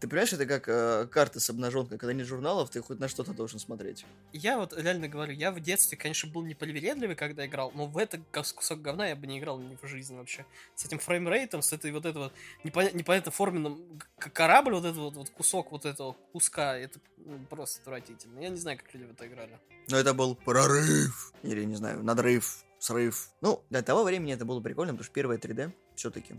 Ты 0.00 0.08
понимаешь, 0.08 0.32
это 0.32 0.46
как 0.46 0.66
э, 0.66 1.06
карты 1.08 1.40
с 1.40 1.50
обнаженкой, 1.50 1.98
когда 1.98 2.14
нет 2.14 2.26
журналов, 2.26 2.70
ты 2.70 2.80
хоть 2.80 2.98
на 2.98 3.06
что-то 3.06 3.34
должен 3.34 3.58
смотреть. 3.58 4.06
Я 4.32 4.56
вот 4.56 4.72
реально 4.72 5.08
говорю, 5.08 5.34
я 5.34 5.52
в 5.52 5.60
детстве, 5.60 5.98
конечно, 5.98 6.30
был 6.30 6.42
непривередливый, 6.42 7.14
когда 7.14 7.44
играл, 7.44 7.70
но 7.74 7.86
в 7.86 7.98
этот 7.98 8.22
кусок 8.32 8.80
говна 8.80 9.08
я 9.08 9.14
бы 9.16 9.26
не 9.26 9.38
играл 9.38 9.58
ни 9.58 9.76
в 9.76 9.86
жизни 9.86 10.16
вообще. 10.16 10.46
С 10.74 10.86
этим 10.86 11.00
фреймрейтом, 11.00 11.60
с 11.60 11.74
этой 11.74 11.92
вот 11.92 12.06
этой 12.06 12.16
вот 12.16 12.32
непонятно, 12.64 12.96
непонятно 12.96 13.30
форменным 13.30 14.00
корабль, 14.16 14.72
вот 14.72 14.86
этот 14.86 14.96
вот, 14.96 15.16
вот 15.16 15.28
кусок 15.28 15.70
вот 15.70 15.84
этого 15.84 16.16
куска, 16.32 16.78
это 16.78 16.98
ну, 17.18 17.38
просто 17.50 17.82
отвратительно. 17.82 18.40
Я 18.40 18.48
не 18.48 18.56
знаю, 18.56 18.78
как 18.78 18.94
люди 18.94 19.04
в 19.04 19.10
это 19.10 19.26
играли. 19.26 19.58
Но 19.88 19.98
это 19.98 20.14
был 20.14 20.34
прорыв, 20.34 21.34
или, 21.42 21.64
не 21.64 21.76
знаю, 21.76 22.02
надрыв, 22.02 22.64
срыв. 22.78 23.28
Ну, 23.42 23.62
для 23.68 23.82
того 23.82 24.04
времени 24.04 24.32
это 24.32 24.46
было 24.46 24.62
прикольно, 24.62 24.94
потому 24.94 25.04
что 25.04 25.12
первое 25.12 25.36
3D 25.36 25.72
все-таки. 25.94 26.36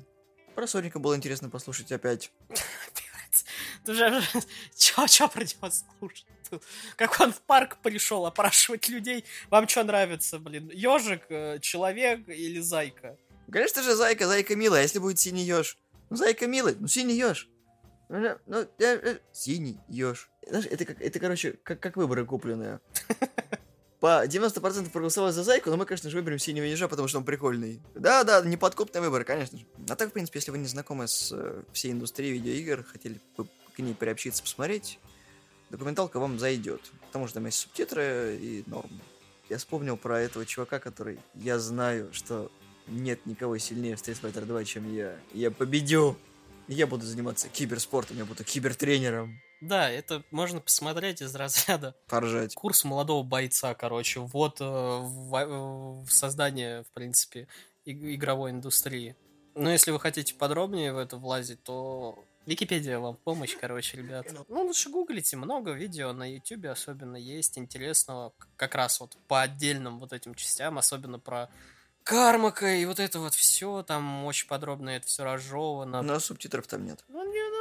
Про 0.55 0.65
Соника 0.65 0.97
было 0.97 1.15
интересно 1.15 1.49
послушать 1.49 1.91
опять. 1.91 2.31
Ты 3.85 3.91
уже 3.91 4.21
чё, 4.75 5.07
чё 5.07 5.29
него 5.35 5.71
слушать? 5.71 6.25
Как 6.97 7.19
он 7.19 7.31
в 7.31 7.41
парк 7.41 7.77
пришел 7.81 8.25
опрашивать 8.25 8.89
людей. 8.89 9.25
Вам 9.49 9.67
что 9.67 9.83
нравится, 9.83 10.39
блин? 10.39 10.69
Ежик, 10.73 11.23
э, 11.29 11.59
человек 11.59 12.27
или 12.27 12.59
зайка? 12.59 13.17
Конечно 13.51 13.83
же, 13.83 13.95
зайка, 13.95 14.27
зайка 14.27 14.55
милая, 14.55 14.83
если 14.83 14.99
будет 14.99 15.19
синий 15.19 15.43
еж. 15.43 15.77
Ну, 16.09 16.17
зайка 16.17 16.47
милый, 16.47 16.75
ну 16.79 16.87
синий 16.87 17.15
еж. 17.15 17.49
Ну, 18.09 18.37
ну, 18.45 18.67
э, 18.79 19.17
синий 19.31 19.79
еж. 19.87 20.29
Знаешь, 20.47 20.65
это 20.65 20.85
как, 20.85 21.01
это, 21.01 21.19
короче, 21.19 21.53
как, 21.63 21.79
как 21.79 21.95
выборы 21.95 22.25
купленные. 22.25 22.79
По 24.01 24.25
90% 24.25 24.89
проголосовало 24.89 25.31
за 25.31 25.43
Зайку, 25.43 25.69
но 25.69 25.77
мы, 25.77 25.85
конечно 25.85 26.09
же, 26.09 26.17
выберем 26.17 26.39
Синего 26.39 26.63
Ежа, 26.63 26.87
потому 26.87 27.07
что 27.07 27.19
он 27.19 27.23
прикольный. 27.23 27.79
Да-да, 27.93 28.41
неподкупный 28.41 28.99
выбор, 28.99 29.23
конечно 29.23 29.59
же. 29.59 29.65
А 29.87 29.95
так, 29.95 30.09
в 30.09 30.11
принципе, 30.11 30.39
если 30.39 30.49
вы 30.49 30.57
не 30.57 30.65
знакомы 30.65 31.07
с 31.07 31.31
э, 31.31 31.61
всей 31.71 31.91
индустрией 31.91 32.33
видеоигр, 32.33 32.83
хотели 32.83 33.19
бы 33.37 33.47
к 33.75 33.77
ней 33.77 33.93
приобщиться, 33.93 34.41
посмотреть, 34.41 34.97
документалка 35.69 36.19
вам 36.19 36.39
зайдет. 36.39 36.81
Потому 37.07 37.27
что 37.27 37.35
там 37.35 37.45
есть 37.45 37.59
субтитры 37.59 38.39
и 38.41 38.63
норм. 38.65 38.89
Я 39.49 39.59
вспомнил 39.59 39.97
про 39.97 40.19
этого 40.19 40.47
чувака, 40.47 40.79
который... 40.79 41.19
Я 41.35 41.59
знаю, 41.59 42.09
что 42.11 42.51
нет 42.87 43.27
никого 43.27 43.55
сильнее 43.59 43.97
в 43.97 43.99
Street 44.01 44.19
Fighter 44.19 44.45
2, 44.45 44.63
чем 44.63 44.91
я. 44.91 45.15
Я 45.31 45.51
победю! 45.51 46.17
Я 46.67 46.87
буду 46.87 47.05
заниматься 47.05 47.49
киберспортом, 47.49 48.17
я 48.17 48.25
буду 48.25 48.43
кибертренером. 48.43 49.39
Да, 49.61 49.89
это 49.89 50.23
можно 50.31 50.59
посмотреть 50.59 51.21
из 51.21 51.33
разряда. 51.35 51.95
Поржать. 52.07 52.55
Курс 52.55 52.83
молодого 52.83 53.23
бойца, 53.23 53.73
короче. 53.75 54.19
Вот 54.19 54.59
э, 54.59 54.63
в, 54.65 55.35
э, 55.35 55.45
в 56.03 56.09
создание, 56.09 56.83
в 56.83 56.87
принципе, 56.87 57.47
и- 57.85 58.15
игровой 58.15 58.51
индустрии. 58.51 59.15
Но 59.55 59.71
если 59.71 59.91
вы 59.91 59.99
хотите 59.99 60.33
подробнее 60.33 60.93
в 60.93 60.97
это 60.97 61.17
влазить, 61.17 61.61
то 61.63 62.17
Википедия 62.47 62.97
вам 62.97 63.17
помощь, 63.17 63.55
короче, 63.59 63.97
ребят. 63.97 64.27
Ну, 64.49 64.63
лучше 64.63 64.89
гуглите, 64.89 65.37
много 65.37 65.71
видео 65.71 66.11
на 66.11 66.29
ютюбе 66.29 66.71
особенно 66.71 67.15
есть 67.15 67.57
интересного, 67.57 68.33
как 68.55 68.73
раз 68.75 68.99
вот 68.99 69.15
по 69.27 69.41
отдельным 69.41 69.99
вот 69.99 70.11
этим 70.11 70.33
частям, 70.33 70.77
особенно 70.79 71.19
про 71.19 71.49
Кармака 72.03 72.67
и 72.73 72.85
вот 72.85 72.99
это 72.99 73.19
вот 73.19 73.35
все, 73.35 73.83
там 73.83 74.25
очень 74.25 74.47
подробно 74.47 74.89
это 74.89 75.05
все 75.05 75.23
разжевано. 75.23 76.01
Но 76.01 76.19
субтитров 76.19 76.65
там 76.65 76.83
нет. 76.85 77.03
Ну, 77.09 77.23
не, 77.31 77.39
ну, 77.49 77.55
а, 77.55 77.60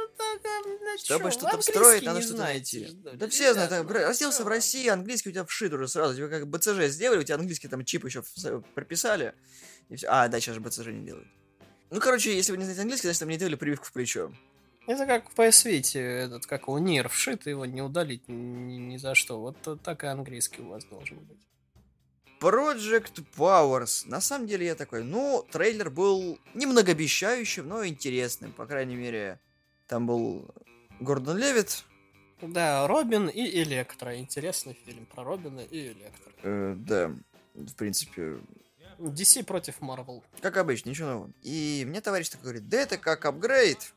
Чтобы 1.03 1.31
что-то 1.31 1.47
английский 1.47 1.71
встроить, 1.71 2.03
надо 2.03 2.21
что-то 2.21 2.41
найти. 2.43 2.87
Да 3.13 3.27
все 3.27 3.53
знают, 3.53 3.87
ну, 3.87 3.93
родился 3.93 4.43
в? 4.43 4.47
России, 4.47 4.87
английский 4.87 5.29
у 5.29 5.31
тебя 5.31 5.45
вшит 5.45 5.73
уже 5.73 5.87
сразу. 5.87 6.15
Тебе 6.15 6.27
как 6.27 6.47
БЦЖ 6.47 6.87
сделали, 6.87 7.19
у 7.19 7.23
тебя 7.23 7.35
английский 7.35 7.67
там 7.67 7.85
чип 7.85 8.05
еще 8.05 8.23
прописали. 8.75 9.33
И 9.89 9.95
все. 9.95 10.07
А, 10.09 10.27
да, 10.27 10.39
сейчас 10.39 10.55
же 10.55 10.61
БЦЖ 10.61 10.87
не 10.87 11.05
делают. 11.05 11.27
Ну, 11.89 11.99
короче, 11.99 12.35
если 12.35 12.51
вы 12.51 12.57
не 12.57 12.63
знаете 12.63 12.81
английский, 12.81 13.07
значит, 13.07 13.19
там 13.19 13.29
не 13.29 13.37
делали 13.37 13.55
прививку 13.55 13.85
в 13.85 13.91
плечо. 13.91 14.31
Это 14.87 15.05
как 15.05 15.29
в 15.29 15.35
PS 15.37 15.99
этот, 15.99 16.45
как 16.45 16.63
его 16.63 16.79
нир 16.79 17.07
вшит, 17.07 17.45
его 17.45 17.65
не 17.65 17.81
удалить 17.81 18.27
ни, 18.27 18.77
ни 18.77 18.97
за 18.97 19.15
что. 19.15 19.39
Вот 19.39 19.81
так 19.83 20.03
и 20.03 20.07
английский 20.07 20.61
у 20.61 20.69
вас 20.69 20.83
должен 20.85 21.19
быть. 21.19 21.39
Project 22.41 23.23
Powers. 23.37 24.07
На 24.07 24.19
самом 24.19 24.47
деле 24.47 24.65
я 24.65 24.75
такой, 24.75 25.03
ну, 25.03 25.45
трейлер 25.51 25.91
был 25.91 26.39
не 26.55 26.65
многообещающим, 26.65 27.67
но 27.67 27.85
интересным. 27.85 28.51
По 28.51 28.65
крайней 28.65 28.95
мере, 28.95 29.39
там 29.91 30.07
был 30.07 30.47
Гордон 31.01 31.37
Левит. 31.37 31.83
Да, 32.41 32.87
Робин 32.87 33.27
и 33.27 33.61
Электро. 33.61 34.17
Интересный 34.17 34.73
фильм 34.85 35.05
про 35.05 35.25
Робина 35.25 35.59
и 35.59 35.87
Электро. 35.87 36.31
Э, 36.43 36.75
да, 36.77 37.13
в 37.55 37.75
принципе, 37.75 38.39
DC 38.99 39.43
против 39.43 39.81
Marvel. 39.81 40.23
как 40.39 40.55
обычно, 40.55 40.91
ничего 40.91 41.09
нового. 41.09 41.31
И 41.41 41.83
мне 41.85 41.99
товарищ 41.99 42.29
такой 42.29 42.43
говорит, 42.43 42.69
да 42.69 42.77
это 42.77 42.97
как 42.97 43.25
апгрейд, 43.25 43.93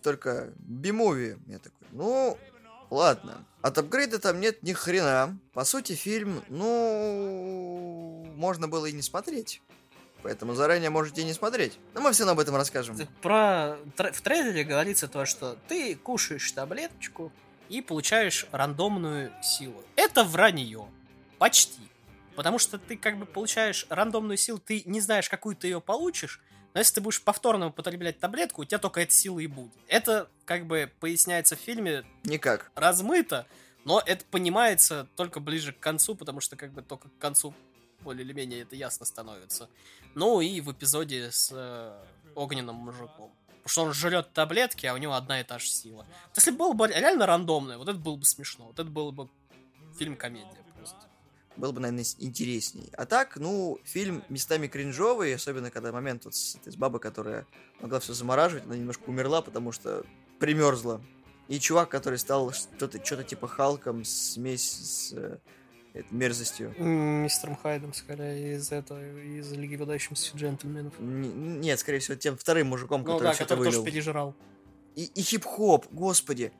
только 0.00 0.52
би-муви. 0.58 1.36
Я 1.48 1.58
такой, 1.58 1.88
ну, 1.90 2.38
ладно. 2.88 3.44
От 3.62 3.78
апгрейда 3.78 4.20
там 4.20 4.38
нет 4.38 4.62
ни 4.62 4.72
хрена. 4.72 5.36
По 5.54 5.64
сути, 5.64 5.94
фильм, 5.94 6.44
ну, 6.50 8.32
можно 8.36 8.68
было 8.68 8.86
и 8.86 8.92
не 8.92 9.02
смотреть. 9.02 9.60
Поэтому 10.22 10.54
заранее 10.54 10.90
можете 10.90 11.24
не 11.24 11.32
смотреть. 11.32 11.78
Но 11.94 12.00
мы 12.00 12.12
все 12.12 12.28
об 12.28 12.38
этом 12.38 12.54
расскажем. 12.56 12.96
Про... 13.20 13.76
В 13.96 14.20
трейлере 14.20 14.64
говорится 14.64 15.08
то, 15.08 15.26
что 15.26 15.56
ты 15.68 15.96
кушаешь 15.96 16.50
таблеточку 16.52 17.32
и 17.68 17.80
получаешь 17.80 18.46
рандомную 18.52 19.32
силу. 19.42 19.82
Это 19.96 20.24
вранье. 20.24 20.86
Почти. 21.38 21.80
Потому 22.36 22.58
что 22.58 22.78
ты 22.78 22.96
как 22.96 23.18
бы 23.18 23.26
получаешь 23.26 23.86
рандомную 23.90 24.36
силу, 24.36 24.58
ты 24.58 24.82
не 24.86 25.00
знаешь, 25.00 25.28
какую 25.28 25.56
ты 25.56 25.66
ее 25.66 25.80
получишь, 25.80 26.40
но 26.74 26.80
если 26.80 26.94
ты 26.94 27.00
будешь 27.02 27.20
повторно 27.20 27.66
употреблять 27.66 28.18
таблетку, 28.18 28.62
у 28.62 28.64
тебя 28.64 28.78
только 28.78 29.02
эта 29.02 29.12
сила 29.12 29.38
и 29.40 29.46
будет. 29.46 29.72
Это 29.88 30.30
как 30.46 30.66
бы 30.66 30.90
поясняется 31.00 31.56
в 31.56 31.60
фильме 31.60 32.04
Никак. 32.24 32.70
размыто, 32.74 33.46
но 33.84 34.02
это 34.04 34.24
понимается 34.30 35.08
только 35.16 35.40
ближе 35.40 35.72
к 35.72 35.80
концу, 35.80 36.14
потому 36.14 36.40
что 36.40 36.56
как 36.56 36.72
бы 36.72 36.82
только 36.82 37.08
к 37.08 37.18
концу 37.18 37.54
более 38.02 38.24
или 38.24 38.32
менее 38.32 38.62
это 38.62 38.76
ясно 38.76 39.06
становится. 39.06 39.68
Ну 40.14 40.40
и 40.40 40.60
в 40.60 40.70
эпизоде 40.72 41.30
с 41.30 41.50
э, 41.52 42.04
огненным 42.34 42.76
мужиком. 42.76 43.32
Потому 43.62 43.68
что 43.68 43.82
он 43.84 43.92
жрет 43.94 44.32
таблетки, 44.32 44.86
а 44.86 44.94
у 44.94 44.96
него 44.96 45.14
одна 45.14 45.40
и 45.40 45.44
та 45.44 45.58
же 45.58 45.68
сила. 45.68 46.04
Если 46.34 46.50
было 46.50 46.72
бы 46.72 46.88
реально 46.88 47.26
рандомное, 47.26 47.78
вот 47.78 47.88
это 47.88 47.98
было 47.98 48.16
бы 48.16 48.24
смешно. 48.24 48.66
Вот 48.66 48.78
это 48.78 48.90
было 48.90 49.12
бы 49.12 49.28
фильм-комедия 49.98 50.64
просто. 50.76 50.96
Было 51.56 51.70
бы, 51.70 51.80
наверное, 51.80 52.04
интересней. 52.18 52.90
А 52.96 53.06
так, 53.06 53.36
ну, 53.36 53.78
фильм 53.84 54.24
местами 54.28 54.66
кринжовый, 54.66 55.34
особенно 55.34 55.70
когда 55.70 55.92
момент 55.92 56.24
вот 56.24 56.34
с, 56.34 56.56
этой- 56.56 56.72
с 56.72 56.76
бабой, 56.76 57.00
которая 57.00 57.46
могла 57.80 58.00
все 58.00 58.14
замораживать, 58.14 58.64
она 58.64 58.76
немножко 58.76 59.04
умерла, 59.06 59.42
потому 59.42 59.70
что 59.70 60.04
примерзла. 60.40 61.00
И 61.48 61.60
чувак, 61.60 61.88
который 61.90 62.18
стал 62.18 62.52
что-то 62.52 63.04
что 63.04 63.22
типа 63.22 63.46
Халком, 63.46 64.04
смесь 64.04 64.62
с 64.72 65.12
э, 65.12 65.38
мерзостью. 66.10 66.74
Мистером 66.78 67.56
Хайдом, 67.56 67.92
скорее, 67.94 68.56
из 68.56 68.72
этого, 68.72 69.00
из 69.22 69.52
Лиги 69.52 69.76
выдающихся 69.76 70.36
джентльменов. 70.36 70.94
Н- 70.98 71.60
Нет, 71.60 71.78
скорее 71.78 71.98
всего, 71.98 72.16
тем 72.16 72.36
вторым 72.36 72.68
мужиком, 72.68 73.02
Ну 73.02 73.06
который 73.12 73.24
да, 73.28 73.34
что-то 73.34 73.48
который 73.56 73.64
тоже 73.66 73.80
вылил. 73.80 73.92
пережрал. 73.92 74.34
И, 74.96 75.04
и 75.04 75.22
хип-хоп, 75.22 75.86
господи. 75.90 76.52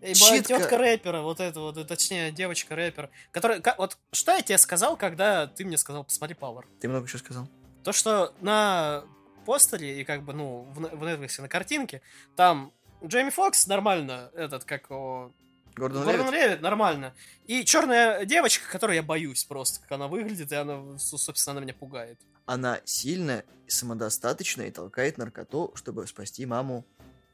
Эй, 0.00 0.14
Читка. 0.14 0.58
тетка 0.58 0.76
рэпера, 0.78 1.22
вот 1.22 1.40
это 1.40 1.60
вот, 1.60 1.78
э, 1.78 1.84
точнее, 1.84 2.30
девочка 2.30 2.74
рэпера, 2.74 3.08
которая, 3.30 3.62
вот, 3.78 3.96
что 4.12 4.32
я 4.32 4.42
тебе 4.42 4.58
сказал, 4.58 4.96
когда 4.98 5.46
ты 5.46 5.64
мне 5.64 5.78
сказал, 5.78 6.04
посмотри 6.04 6.36
Power? 6.38 6.64
Ты 6.80 6.88
много 6.88 7.06
еще 7.06 7.16
сказал. 7.18 7.48
То, 7.84 7.92
что 7.92 8.34
на 8.40 9.04
постере 9.46 10.00
и 10.00 10.04
как 10.04 10.22
бы, 10.22 10.34
ну, 10.34 10.62
в, 10.74 10.78
в 10.78 11.02
Netflix 11.04 11.40
на 11.40 11.48
картинке, 11.48 12.02
там 12.36 12.72
Джейми 13.02 13.30
Фокс 13.30 13.66
нормально, 13.66 14.30
этот, 14.34 14.64
как 14.64 14.90
его... 14.90 15.32
Гордон 15.76 16.04
Гордон 16.04 16.26
Левитт? 16.32 16.32
Левит 16.32 16.60
нормально. 16.62 17.14
И 17.46 17.64
черная 17.64 18.24
девочка, 18.24 18.70
которой 18.70 18.96
я 18.96 19.02
боюсь 19.02 19.44
просто, 19.44 19.80
как 19.80 19.92
она 19.92 20.08
выглядит, 20.08 20.52
и 20.52 20.54
она, 20.54 20.98
собственно, 20.98 21.52
она 21.52 21.60
меня 21.60 21.74
пугает. 21.74 22.18
Она 22.46 22.80
сильная, 22.84 23.44
самодостаточная 23.66 24.68
и 24.68 24.70
толкает 24.70 25.18
наркоту, 25.18 25.72
чтобы 25.74 26.06
спасти 26.06 26.46
маму. 26.46 26.86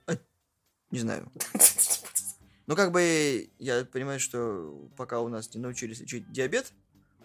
Э, 0.07 0.17
Не 0.91 1.01
знаю. 1.01 1.31
Ну, 2.67 2.77
как 2.77 2.93
бы, 2.93 3.51
я 3.59 3.85
понимаю, 3.85 4.21
что 4.21 4.89
пока 4.97 5.19
у 5.19 5.27
нас 5.27 5.53
не 5.53 5.61
научились 5.61 5.99
лечить 5.99 6.31
диабет, 6.31 6.73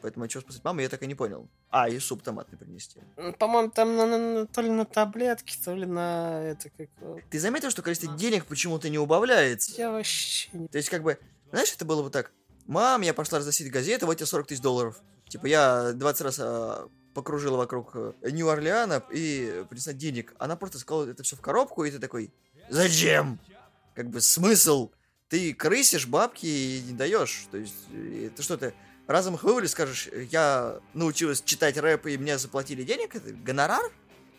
поэтому 0.06 0.26
от 0.26 0.32
чего 0.32 0.42
спасать 0.42 0.64
маму, 0.64 0.82
я 0.82 0.90
так 0.90 1.02
и 1.02 1.08
не 1.08 1.16
понял. 1.16 1.48
А, 1.72 1.90
и 1.90 1.98
суп 1.98 2.22
томатный 2.22 2.60
принести. 2.60 3.00
По-моему, 3.40 3.72
там 3.72 3.96
на- 3.98 4.06
на- 4.06 4.18
на- 4.18 4.46
то 4.46 4.62
ли 4.62 4.70
на 4.70 4.86
таблетки, 4.86 5.58
то 5.66 5.74
ли 5.74 5.88
на 5.88 6.44
это 6.44 6.70
как... 6.70 6.90
Ты 7.32 7.40
заметил, 7.40 7.72
что 7.72 7.82
количество 7.82 8.16
денег 8.16 8.46
почему-то 8.46 8.88
не 8.90 9.00
убавляется? 9.00 9.74
Я 9.76 9.90
вообще 9.92 10.50
не... 10.54 10.68
То 10.68 10.78
есть, 10.78 10.90
как 10.90 11.02
бы, 11.02 11.18
знаешь, 11.50 11.74
это 11.74 11.86
было 11.86 12.04
бы 12.04 12.12
так. 12.12 12.32
Мам, 12.68 13.02
я 13.02 13.14
пошла 13.16 13.40
разносить 13.40 13.72
газеты, 13.72 14.06
вот 14.06 14.16
тебе 14.16 14.28
40 14.28 14.48
тысяч 14.48 14.62
долларов. 14.62 15.02
Типа, 15.28 15.48
я 15.48 15.94
20 15.94 16.22
раз 16.22 16.40
а, 16.40 16.88
покружила 17.16 17.58
вокруг 17.58 17.96
э, 17.96 18.14
Нью-Орлеана 18.30 19.04
и 19.12 19.66
принесла 19.70 19.94
денег. 19.94 20.36
Она 20.38 20.56
просто 20.56 20.78
сказала 20.78 21.10
это 21.10 21.24
все 21.24 21.36
в 21.36 21.42
коробку, 21.42 21.84
и 21.86 21.90
ты 21.92 21.98
такой, 21.98 22.32
зачем? 22.70 23.40
Как 23.96 24.10
бы 24.10 24.22
смысл? 24.22 24.92
Ты 25.30 25.54
крысишь 25.56 26.06
бабки 26.06 26.46
и 26.46 26.84
не 26.88 26.94
даешь. 26.94 27.48
То 27.50 27.58
есть, 27.58 27.74
э, 27.92 28.28
это 28.28 28.44
что 28.44 28.58
ты 28.58 28.74
разом 29.08 29.36
их 29.36 29.44
вывалишь, 29.44 29.72
скажешь, 29.72 30.10
я 30.32 30.80
научилась 30.94 31.42
читать 31.42 31.78
рэп, 31.78 32.08
и 32.08 32.18
мне 32.18 32.38
заплатили 32.38 32.84
денег? 32.84 33.16
Это 33.16 33.32
гонорар? 33.34 33.92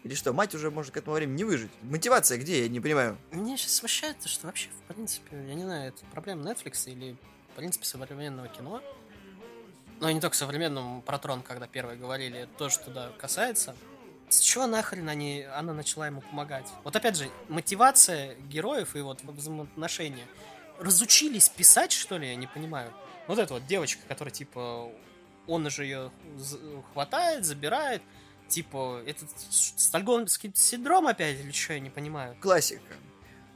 Или 0.04 0.14
что, 0.14 0.32
мать 0.32 0.54
уже 0.54 0.70
может 0.70 0.94
к 0.94 0.96
этому 0.98 1.16
времени 1.16 1.38
не 1.38 1.44
выжить? 1.44 1.70
Мотивация 1.82 2.38
где, 2.38 2.62
я 2.62 2.68
не 2.68 2.80
понимаю. 2.80 3.18
Меня 3.32 3.56
сейчас 3.56 3.72
смущает, 3.72 4.18
то, 4.20 4.28
что 4.28 4.46
вообще, 4.46 4.68
в 4.68 4.94
принципе, 4.94 5.36
я 5.48 5.54
не 5.54 5.64
знаю, 5.64 5.88
это 5.88 6.04
проблема 6.12 6.48
Netflix 6.48 6.88
или, 6.88 7.16
в 7.52 7.56
принципе, 7.56 7.84
современного 7.84 8.46
кино. 8.48 8.80
Но 9.98 10.08
и 10.08 10.14
не 10.14 10.20
только 10.20 10.36
современному, 10.36 11.02
про 11.02 11.18
трон, 11.18 11.42
когда 11.42 11.66
первые 11.66 11.98
говорили, 11.98 12.40
это 12.40 12.52
тоже 12.56 12.78
туда 12.78 13.12
касается. 13.18 13.74
С 14.28 14.40
чего 14.40 14.66
нахрен 14.66 15.08
они, 15.08 15.42
она 15.42 15.72
начала 15.72 16.06
ему 16.06 16.20
помогать? 16.20 16.68
Вот 16.84 16.94
опять 16.94 17.16
же, 17.16 17.28
мотивация 17.48 18.34
героев 18.48 18.94
и 18.94 19.00
вот 19.00 19.22
взаимоотношения. 19.22 20.26
Разучились 20.78 21.48
писать, 21.48 21.92
что 21.92 22.18
ли, 22.18 22.28
я 22.28 22.36
не 22.36 22.46
понимаю. 22.46 22.92
Вот 23.26 23.38
эта 23.38 23.54
вот 23.54 23.66
девочка, 23.66 24.02
которая, 24.08 24.32
типа, 24.32 24.90
он 25.46 25.68
же 25.70 25.84
ее 25.84 26.12
хватает, 26.92 27.44
забирает. 27.44 28.02
Типа, 28.48 29.02
этот 29.06 29.28
стокгольмский 29.50 30.52
синдром 30.54 31.08
опять 31.08 31.40
или 31.40 31.50
что, 31.50 31.72
я 31.72 31.80
не 31.80 31.90
понимаю. 31.90 32.36
Классика. 32.40 32.94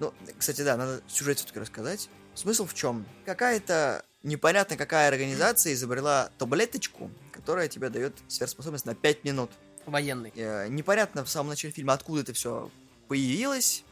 Ну, 0.01 0.13
кстати, 0.39 0.63
да, 0.63 0.77
надо 0.77 1.03
сюжет 1.07 1.39
все-таки 1.39 1.61
рассказать. 1.61 2.09
Смысл 2.35 2.67
в 2.67 2.75
чем? 2.75 3.07
Какая-то 3.25 4.05
непонятно 4.23 4.77
какая 4.77 5.09
организация 5.09 5.73
изобрела 5.73 6.31
таблеточку, 6.39 7.11
которая 7.33 7.69
тебе 7.69 7.89
дает 7.89 8.15
сверхспособность 8.29 8.87
на 8.87 8.95
5 8.95 9.25
минут. 9.25 9.51
Военный. 9.87 10.33
Э, 10.37 10.69
непонятно 10.69 11.25
в 11.25 11.31
самом 11.31 11.51
начале 11.51 11.73
фильма, 11.73 11.95
откуда 11.95 12.23
это 12.23 12.33
все 12.33 12.71
появилось, 13.09 13.85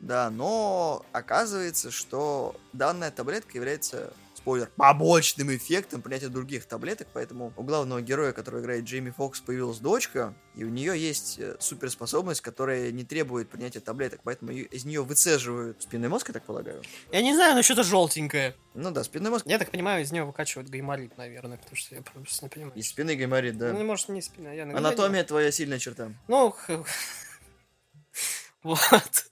да, 0.00 0.30
но 0.30 1.04
оказывается, 1.12 1.90
что 1.90 2.56
данная 2.72 3.10
таблетка 3.10 3.56
является 3.56 4.12
спойлер, 4.48 4.70
побочным 4.76 5.54
эффектом 5.54 6.00
принятия 6.00 6.28
других 6.28 6.64
таблеток, 6.64 7.08
поэтому 7.12 7.52
у 7.54 7.62
главного 7.62 8.00
героя, 8.00 8.32
который 8.32 8.62
играет 8.62 8.84
Джейми 8.84 9.10
Фокс, 9.10 9.40
появилась 9.40 9.76
дочка, 9.76 10.34
и 10.54 10.64
у 10.64 10.70
нее 10.70 10.98
есть 10.98 11.38
э, 11.38 11.56
суперспособность, 11.60 12.40
которая 12.40 12.90
не 12.90 13.04
требует 13.04 13.50
принятия 13.50 13.80
таблеток, 13.80 14.20
поэтому 14.24 14.52
из 14.52 14.86
нее 14.86 15.02
выцеживают 15.02 15.82
спинной 15.82 16.08
мозг, 16.08 16.28
я 16.28 16.32
так 16.32 16.44
полагаю. 16.44 16.82
Я 17.12 17.20
не 17.20 17.34
знаю, 17.34 17.56
но 17.56 17.62
что-то 17.62 17.82
желтенькое. 17.82 18.54
Ну 18.72 18.90
да, 18.90 19.04
спинной 19.04 19.30
мозг. 19.30 19.44
Я 19.46 19.58
так 19.58 19.70
понимаю, 19.70 20.02
из 20.02 20.12
нее 20.12 20.24
выкачивают 20.24 20.70
гайморит, 20.70 21.18
наверное, 21.18 21.58
потому 21.58 21.76
что 21.76 21.94
я 21.96 22.00
просто 22.00 22.46
не 22.46 22.48
понимаю. 22.48 22.74
Из 22.74 22.88
спины 22.88 23.16
гайморит, 23.16 23.58
да. 23.58 23.74
Ну, 23.74 23.84
может, 23.84 24.08
не 24.08 24.22
спина, 24.22 24.50
я 24.52 24.62
Анатомия 24.62 25.24
твоя 25.24 25.52
сильная 25.52 25.78
черта. 25.78 26.10
Ну, 26.26 26.56
вот. 28.62 29.28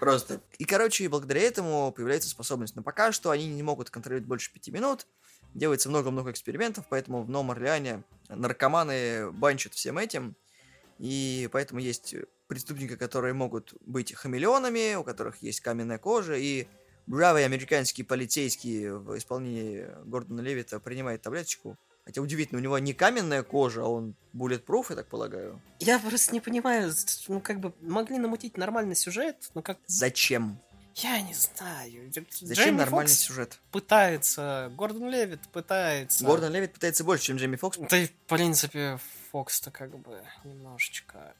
Просто. 0.00 0.40
И, 0.58 0.64
короче, 0.64 1.08
благодаря 1.08 1.42
этому 1.42 1.92
появляется 1.92 2.28
способность. 2.28 2.76
Но 2.76 2.82
пока 2.82 3.12
что 3.12 3.30
они 3.30 3.46
не 3.48 3.62
могут 3.62 3.90
контролировать 3.90 4.28
больше 4.28 4.52
пяти 4.52 4.70
минут. 4.70 5.06
Делается 5.54 5.88
много-много 5.88 6.30
экспериментов, 6.30 6.84
поэтому 6.88 7.22
в 7.22 7.30
Новом 7.30 7.50
Орлеане 7.50 8.04
наркоманы 8.28 9.32
банчат 9.32 9.74
всем 9.74 9.98
этим. 9.98 10.36
И 10.98 11.48
поэтому 11.52 11.80
есть 11.80 12.14
преступники, 12.48 12.96
которые 12.96 13.34
могут 13.34 13.74
быть 13.80 14.12
хамелеонами, 14.14 14.94
у 14.96 15.04
которых 15.04 15.42
есть 15.42 15.60
каменная 15.60 15.98
кожа, 15.98 16.34
и 16.34 16.66
бравый 17.06 17.44
американский 17.44 18.02
полицейский 18.02 18.90
в 18.90 19.16
исполнении 19.16 19.86
Гордона 20.04 20.40
Левита 20.40 20.80
принимает 20.80 21.22
таблеточку. 21.22 21.76
Хотя 22.08 22.22
удивительно, 22.22 22.58
у 22.58 22.62
него 22.62 22.78
не 22.78 22.94
каменная 22.94 23.42
кожа, 23.42 23.82
а 23.82 23.86
он 23.86 24.14
bulletproof, 24.32 24.86
я 24.88 24.96
так 24.96 25.08
полагаю. 25.08 25.60
Я 25.78 25.98
просто 25.98 26.32
не 26.32 26.40
понимаю, 26.40 26.90
ну, 27.28 27.38
как 27.42 27.60
бы, 27.60 27.74
могли 27.82 28.16
намутить 28.16 28.56
нормальный 28.56 28.96
сюжет, 28.96 29.50
но 29.52 29.60
как... 29.60 29.76
Зачем? 29.86 30.58
Я 30.94 31.20
не 31.20 31.34
знаю. 31.34 32.10
Зачем 32.10 32.54
Джейми 32.54 32.78
нормальный 32.78 33.10
Фокс 33.10 33.20
сюжет? 33.20 33.60
пытается, 33.72 34.72
Гордон 34.74 35.10
Левит 35.10 35.42
пытается. 35.52 36.24
Гордон 36.24 36.50
Левит 36.50 36.72
пытается 36.72 37.04
больше, 37.04 37.26
чем 37.26 37.36
Джейми 37.36 37.56
Фокс. 37.56 37.76
Да 37.76 37.98
и, 37.98 38.06
в 38.06 38.12
принципе, 38.26 38.98
Фокс-то 39.30 39.70
как 39.70 39.98
бы 39.98 40.22
немножечко 40.44 41.34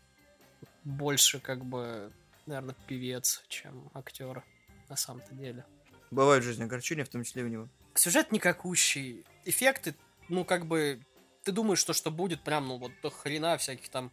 больше, 0.84 1.40
как 1.40 1.64
бы, 1.64 2.12
наверное, 2.44 2.76
певец, 2.86 3.42
чем 3.48 3.90
актер 3.94 4.44
на 4.90 4.96
самом-то 4.96 5.34
деле. 5.34 5.64
Бывают 6.10 6.44
в 6.44 6.46
жизни 6.46 6.64
огорчения, 6.64 7.06
в 7.06 7.08
том 7.08 7.24
числе 7.24 7.42
у 7.42 7.48
него. 7.48 7.68
Сюжет 7.94 8.32
никакущий, 8.32 9.24
эффекты, 9.46 9.94
ну, 10.28 10.44
как 10.44 10.66
бы, 10.66 11.00
ты 11.44 11.52
думаешь, 11.52 11.78
что 11.78 11.92
что 11.92 12.10
будет 12.10 12.42
прям, 12.42 12.68
ну, 12.68 12.78
вот 12.78 12.92
до 13.02 13.10
хрена 13.10 13.56
всяких 13.58 13.88
там 13.88 14.12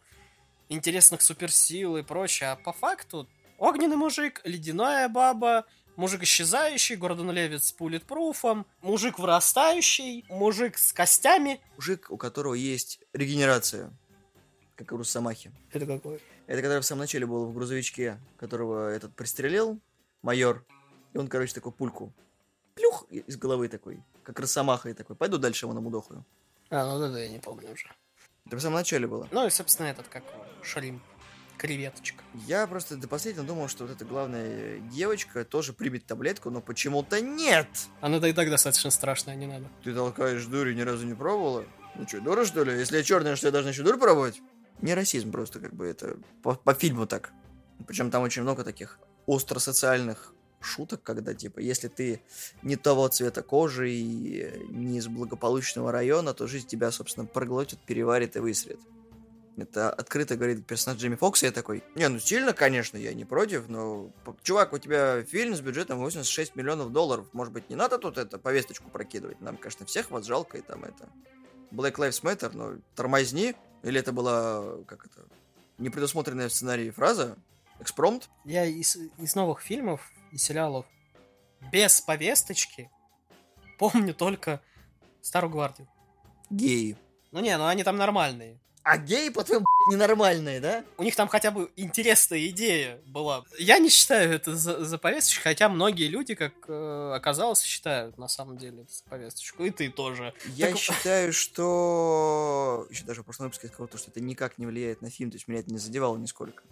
интересных 0.69 1.21
суперсил 1.21 1.97
и 1.97 2.03
прочее, 2.03 2.51
а 2.51 2.55
по 2.55 2.73
факту 2.73 3.27
огненный 3.57 3.95
мужик, 3.95 4.41
ледяная 4.43 5.09
баба, 5.09 5.65
мужик 5.95 6.23
исчезающий, 6.23 6.95
Гордон 6.95 7.31
Левит 7.31 7.63
с 7.63 7.71
пулетпруфом, 7.71 8.65
мужик 8.81 9.19
вырастающий, 9.19 10.25
мужик 10.29 10.77
с 10.77 10.93
костями. 10.93 11.61
Мужик, 11.75 12.07
у 12.09 12.17
которого 12.17 12.53
есть 12.53 12.99
регенерация, 13.13 13.91
как 14.75 14.91
у 14.91 14.97
Росомахи. 14.97 15.51
Это 15.71 15.85
какой? 15.85 16.21
Это 16.47 16.61
который 16.61 16.81
в 16.81 16.85
самом 16.85 17.01
начале 17.01 17.25
был 17.25 17.45
в 17.45 17.53
грузовичке, 17.53 18.19
которого 18.37 18.89
этот 18.89 19.15
пристрелил, 19.15 19.79
майор. 20.21 20.65
И 21.13 21.17
он, 21.17 21.27
короче, 21.27 21.53
такой 21.53 21.71
пульку. 21.71 22.13
Из 23.21 23.37
головы 23.37 23.67
такой. 23.67 24.03
Как 24.23 24.39
Росомаха 24.39 24.89
и 24.89 24.93
такой. 24.93 25.15
Пойду 25.15 25.37
дальше 25.37 25.65
его 25.65 25.73
намудохаю. 25.73 26.25
А, 26.69 26.85
ну 26.85 26.99
да, 26.99 27.09
да, 27.09 27.19
я 27.19 27.29
не 27.29 27.39
помню 27.39 27.71
уже. 27.71 27.87
Это 28.45 28.57
в 28.57 28.61
самом 28.61 28.75
начале 28.75 29.07
было. 29.07 29.27
Ну 29.31 29.45
и, 29.45 29.49
собственно, 29.49 29.87
этот, 29.87 30.07
как 30.07 30.23
шримп, 30.61 31.01
креветочка. 31.57 32.23
Я 32.47 32.67
просто 32.67 32.97
до 32.97 33.07
последнего 33.07 33.45
думал, 33.45 33.67
что 33.67 33.85
вот 33.85 33.95
эта 33.95 34.05
главная 34.05 34.79
девочка 34.79 35.45
тоже 35.45 35.73
примет 35.73 36.05
таблетку, 36.05 36.49
но 36.49 36.61
почему-то 36.61 37.21
нет! 37.21 37.67
Она 38.01 38.19
да 38.19 38.27
и 38.27 38.33
так 38.33 38.49
достаточно 38.49 38.91
страшная, 38.91 39.35
не 39.35 39.47
надо. 39.47 39.65
Ты 39.83 39.93
толкаешь 39.93 40.45
дурь 40.45 40.69
и 40.69 40.75
ни 40.75 40.81
разу 40.81 41.05
не 41.05 41.13
пробовала? 41.13 41.65
Ну 41.95 42.07
что, 42.07 42.21
дура 42.21 42.45
что 42.45 42.63
ли? 42.63 42.77
Если 42.77 42.97
я 42.97 43.03
черная, 43.03 43.35
что 43.35 43.47
я 43.47 43.51
должна 43.51 43.71
еще 43.71 43.83
дурь 43.83 43.97
пробовать? 43.97 44.41
Не 44.81 44.93
расизм 44.93 45.31
просто, 45.31 45.59
как 45.59 45.73
бы 45.73 45.87
это 45.87 46.17
по, 46.43 46.55
по 46.55 46.73
фильму 46.73 47.07
так. 47.07 47.31
Причем 47.87 48.11
там 48.11 48.23
очень 48.23 48.41
много 48.41 48.63
таких 48.63 48.99
остросоциальных 49.27 50.34
шуток, 50.59 51.03
когда 51.03 51.33
типа, 51.33 51.59
если 51.59 51.87
ты 51.87 52.21
не 52.63 52.75
того 52.75 53.07
цвета 53.07 53.41
кожи 53.41 53.91
и 53.91 54.51
не 54.69 54.97
из 54.97 55.07
благополучного 55.07 55.91
района, 55.91 56.33
то 56.33 56.47
жизнь 56.47 56.67
тебя, 56.67 56.91
собственно, 56.91 57.25
проглотит, 57.25 57.79
переварит 57.85 58.35
и 58.35 58.39
высрет. 58.39 58.79
Это 59.57 59.89
открыто 59.89 60.35
говорит 60.35 60.65
персонаж 60.65 60.99
Джейми 60.99 61.15
Фокса, 61.15 61.45
я 61.45 61.51
такой, 61.53 61.81
не, 61.95 62.09
ну 62.09 62.19
сильно, 62.19 62.51
конечно, 62.51 62.97
я 62.97 63.13
не 63.13 63.23
против, 63.23 63.69
но, 63.69 64.11
чувак, 64.43 64.73
у 64.73 64.77
тебя 64.77 65.23
фильм 65.23 65.55
с 65.55 65.61
бюджетом 65.61 65.99
86 65.99 66.57
миллионов 66.57 66.91
долларов, 66.91 67.27
может 67.31 67.53
быть, 67.53 67.69
не 67.69 67.77
надо 67.77 67.97
тут 67.97 68.17
это 68.17 68.37
повесточку 68.37 68.89
прокидывать, 68.89 69.39
нам, 69.39 69.55
конечно, 69.55 69.85
всех 69.85 70.11
вас 70.11 70.25
жалко, 70.25 70.57
и 70.57 70.61
там 70.61 70.83
это, 70.83 71.07
Black 71.71 71.95
Lives 71.95 72.21
Matter, 72.21 72.51
но 72.53 72.73
тормозни, 72.95 73.55
или 73.83 73.99
это 73.99 74.11
была, 74.11 74.77
как 74.87 75.05
это, 75.05 75.25
непредусмотренная 75.77 76.49
в 76.49 76.53
сценарии 76.53 76.89
фраза, 76.89 77.37
экспромт, 77.79 78.29
Я 78.43 78.65
из, 78.65 78.97
из 79.17 79.35
новых 79.35 79.61
фильмов 79.61 80.11
и 80.31 80.37
сериалов 80.37 80.85
без 81.71 82.01
повесточки 82.01 82.89
помню 83.79 84.13
только 84.13 84.61
Старую 85.21 85.51
Гвардию. 85.51 85.87
геи. 86.49 86.95
Ну 87.31 87.39
не, 87.41 87.57
ну 87.57 87.65
они 87.65 87.83
там 87.83 87.97
нормальные. 87.97 88.59
А 88.83 88.99
геи, 88.99 89.29
по-твоему, 89.29 89.65
ненормальные, 89.89 90.59
да? 90.59 90.85
У 90.97 91.03
них 91.03 91.15
там 91.15 91.27
хотя 91.27 91.49
бы 91.49 91.71
интересная 91.75 92.45
идея 92.49 93.01
была. 93.07 93.43
Я 93.57 93.79
не 93.79 93.89
считаю 93.89 94.31
это 94.31 94.55
за, 94.55 94.85
за 94.85 94.99
повесточку, 94.99 95.41
хотя 95.41 95.67
многие 95.69 96.07
люди, 96.07 96.35
как 96.35 96.53
э, 96.67 97.11
оказалось, 97.15 97.63
считают 97.63 98.19
на 98.19 98.27
самом 98.27 98.59
деле 98.59 98.83
это 98.83 98.93
за 98.93 99.03
повесточку. 99.05 99.63
И 99.65 99.71
ты 99.71 99.89
тоже. 99.89 100.35
Я 100.49 100.67
Так- 100.67 100.77
считаю, 100.77 101.33
что... 101.33 102.85
Еще 102.91 103.05
даже 103.05 103.21
в 103.21 103.25
прошлом 103.25 103.45
выпуске 103.47 103.65
я 103.67 103.73
сказал, 103.73 103.87
то, 103.87 103.97
что 103.97 104.11
это 104.11 104.21
никак 104.21 104.59
не 104.59 104.67
влияет 104.67 105.01
на 105.01 105.09
фильм, 105.09 105.31
то 105.31 105.37
есть 105.37 105.47
меня 105.47 105.61
это 105.61 105.71
не 105.71 105.79
задевало 105.79 106.17
нисколько. 106.17 106.63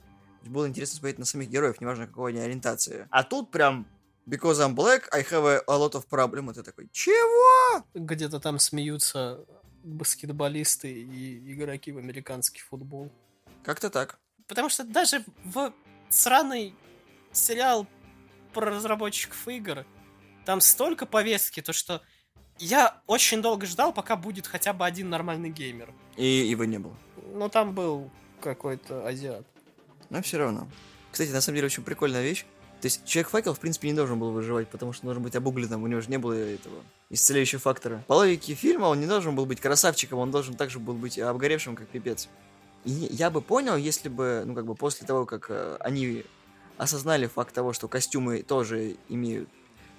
Было 0.44 0.68
интересно 0.68 0.98
смотреть 0.98 1.20
на 1.20 1.26
самих 1.26 1.50
героев, 1.50 1.82
неважно 1.82 2.08
какой 2.08 2.32
они 2.32 2.42
ориентации. 2.42 3.08
А 3.10 3.24
тут 3.24 3.52
прям 3.52 3.88
Because 4.26 4.62
I'm 4.62 4.74
black, 4.74 5.10
I 5.12 5.22
have 5.22 5.46
a, 5.46 5.62
a 5.68 5.78
lot 5.78 5.96
of 5.96 6.08
problem. 6.08 6.50
И 6.50 6.54
ты 6.54 6.64
такой, 6.64 6.88
чего? 6.94 7.86
Где-то 7.94 8.40
там 8.40 8.58
смеются 8.58 9.46
баскетболисты 9.84 10.92
и 10.92 11.54
игроки 11.54 11.92
в 11.92 11.98
американский 11.98 12.62
футбол. 12.62 13.12
Как-то 13.64 13.90
так. 13.90 14.18
Потому 14.48 14.70
что 14.70 14.86
даже 14.86 15.26
в 15.44 15.74
сраный 16.10 16.74
сериал 17.34 17.86
про 18.54 18.72
разработчиков 18.72 19.46
игр 19.48 19.86
там 20.46 20.62
столько 20.62 21.06
повестки, 21.06 21.62
то 21.62 21.74
что 21.74 22.02
я 22.60 23.02
очень 23.08 23.42
долго 23.42 23.66
ждал, 23.66 23.94
пока 23.94 24.16
будет 24.16 24.48
хотя 24.48 24.72
бы 24.74 24.86
один 24.86 25.10
нормальный 25.10 25.50
геймер. 25.50 25.94
И 26.16 26.26
его 26.26 26.64
не 26.64 26.78
было. 26.78 26.96
Но 27.34 27.50
там 27.50 27.74
был 27.74 28.10
какой-то 28.40 29.06
азиат. 29.06 29.46
Но 30.14 30.22
все 30.22 30.38
равно. 30.38 30.68
Кстати, 31.12 31.32
на 31.32 31.42
самом 31.42 31.56
деле 31.56 31.66
очень 31.66 31.84
прикольная 31.84 32.22
вещь. 32.22 32.46
То 32.82 32.86
есть 32.86 33.04
Человек-факел, 33.06 33.56
в 33.56 33.60
принципе, 33.60 33.88
не 33.88 33.96
должен 33.96 34.20
был 34.20 34.30
выживать, 34.32 34.68
потому 34.68 34.94
что 34.94 35.06
должен 35.06 35.24
быть 35.24 35.36
обугленным, 35.36 35.82
у 35.82 35.88
него 35.88 36.02
же 36.02 36.10
не 36.10 36.18
было 36.18 36.34
этого 36.34 36.84
исцеляющего 37.10 37.60
фактора. 37.60 38.04
По 38.08 38.14
логике 38.14 38.54
фильма 38.54 38.86
он 38.86 39.00
не 39.00 39.08
должен 39.08 39.36
был 39.36 39.48
быть 39.48 39.60
красавчиком, 39.60 40.20
он 40.20 40.30
должен 40.30 40.54
также 40.56 40.80
был 40.80 40.94
быть 40.94 41.18
обгоревшим, 41.18 41.76
как 41.76 41.88
пипец. 41.88 42.30
И 42.86 42.92
я 42.92 43.32
бы 43.32 43.42
понял, 43.42 43.76
если 43.76 44.08
бы, 44.08 44.44
ну, 44.46 44.54
как 44.54 44.66
бы 44.66 44.76
после 44.76 45.08
того, 45.08 45.26
как 45.26 45.48
э, 45.50 45.78
они 45.80 46.26
осознали 46.78 47.26
факт 47.26 47.56
того, 47.56 47.74
что 47.74 47.88
костюмы 47.88 48.44
тоже 48.44 48.98
имеют 49.10 49.50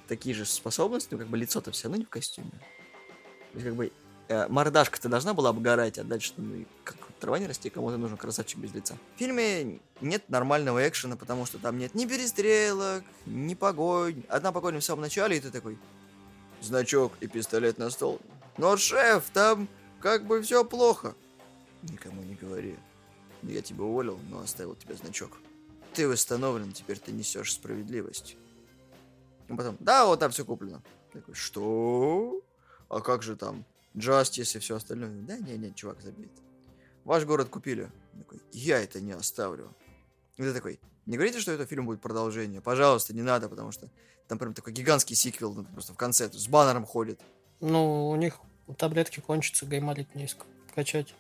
такие 0.07 0.35
же 0.35 0.45
способности, 0.45 1.09
ну, 1.11 1.19
как 1.19 1.27
бы 1.27 1.39
лицо-то 1.39 1.73
все 1.73 1.85
равно 1.85 1.97
не 1.97 2.05
в 2.05 2.11
костюме. 2.11 2.51
То 2.51 3.55
есть, 3.55 3.65
как 3.67 3.75
бы, 3.75 3.91
э, 4.29 4.47
мордашка-то 4.49 5.09
должна 5.09 5.35
была 5.35 5.51
обгорать, 5.51 5.99
а 5.99 6.05
дальше, 6.05 6.35
ну, 6.37 6.67
как 6.85 7.04
трава 7.25 7.39
не 7.39 7.47
расти, 7.47 7.71
кому-то 7.71 7.97
нужен 7.97 8.19
красавчик 8.19 8.59
без 8.59 8.75
лица. 8.75 8.99
В 9.17 9.19
фильме 9.19 9.81
нет 10.03 10.29
нормального 10.29 10.87
экшена, 10.87 11.17
потому 11.17 11.47
что 11.47 11.59
там 11.59 11.79
нет 11.79 11.95
ни 11.95 12.05
перестрелок, 12.05 13.03
ни 13.25 13.55
погонь. 13.55 14.25
Одна 14.29 14.53
погоня 14.53 14.81
в 14.81 14.85
самом 14.85 15.01
начале, 15.01 15.39
и 15.39 15.41
ты 15.41 15.51
такой, 15.51 15.79
значок 16.61 17.15
и 17.21 17.27
пистолет 17.27 17.79
на 17.79 17.89
стол. 17.89 18.21
Но, 18.59 18.77
шеф, 18.77 19.31
там 19.33 19.69
как 20.01 20.27
бы 20.27 20.43
все 20.43 20.67
плохо. 20.67 21.15
Никому 21.83 22.23
не 22.23 22.35
говори. 22.35 22.77
Я 23.43 23.63
тебя 23.63 23.85
уволил, 23.85 24.19
но 24.29 24.41
оставил 24.41 24.75
тебе 24.75 24.95
значок. 24.95 25.39
Ты 25.95 26.07
восстановлен, 26.07 26.73
теперь 26.73 26.99
ты 26.99 27.11
несешь 27.11 27.55
справедливость. 27.55 28.37
А 29.49 29.57
потом, 29.57 29.79
да, 29.81 30.05
вот 30.05 30.21
там 30.21 30.31
все 30.31 30.45
куплено. 30.45 30.83
Такой, 31.11 31.35
что? 31.35 32.43
А 32.91 33.01
как 33.01 33.23
же 33.23 33.35
там 33.35 33.65
Justice 33.95 34.59
и 34.59 34.61
все 34.61 34.77
остальное? 34.77 35.23
Да, 35.23 35.39
не, 35.39 35.57
не, 35.57 35.75
чувак, 35.75 36.03
забей 36.03 36.27
это. 36.27 36.43
Ваш 37.05 37.25
город 37.25 37.49
купили. 37.49 37.91
Я 38.13 38.21
Такой, 38.23 38.41
я 38.53 38.81
это 38.81 39.01
не 39.01 39.13
оставлю. 39.13 39.75
И 40.37 40.43
ты 40.43 40.53
такой, 40.53 40.81
не 41.07 41.17
говорите, 41.17 41.41
что 41.41 41.53
это 41.53 41.67
фильм 41.67 41.87
будет 41.87 42.01
продолжение. 42.01 42.61
Пожалуйста, 42.61 43.15
не 43.15 43.23
надо, 43.23 43.49
потому 43.49 43.73
что 43.73 43.89
там 44.27 44.39
прям 44.39 44.55
такой 44.55 44.73
гигантский 44.73 45.15
сиквел, 45.17 45.53
ну, 45.55 45.65
просто 45.65 45.93
в 45.93 45.97
конце, 45.97 46.31
с 46.33 46.49
баннером 46.49 46.87
ходит. 46.87 47.21
Ну, 47.61 48.09
у 48.09 48.17
них 48.17 48.41
таблетки 48.79 49.21
кончатся, 49.21 49.67
гаймолит 49.67 50.15
не 50.15 50.29
качать. 50.75 51.15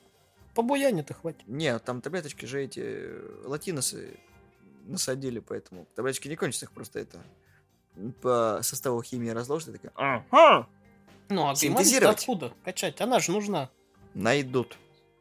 По 0.55 0.63
буяне-то 0.63 1.15
хватит. 1.15 1.47
Не, 1.47 1.79
там 1.81 2.01
таблеточки 2.01 2.47
же 2.47 2.63
эти 2.63 2.81
э, 2.85 3.43
латиносы 3.45 4.17
насадили, 4.87 5.41
поэтому 5.41 5.87
таблеточки 5.95 6.29
не 6.29 6.37
кончатся, 6.37 6.67
их 6.67 6.73
просто 6.73 7.01
это 7.01 7.23
по 8.23 8.61
составу 8.63 9.03
химии 9.03 9.31
разложат 9.31 9.69
и 9.69 9.73
такая, 9.73 9.93
ага, 9.95 10.69
Ну, 11.29 11.49
а 11.51 11.55
Синтезировать. 11.55 12.19
откуда 12.21 12.53
качать? 12.65 13.01
Она 13.01 13.21
же 13.21 13.33
нужна. 13.33 13.71
Найдут. 14.15 14.77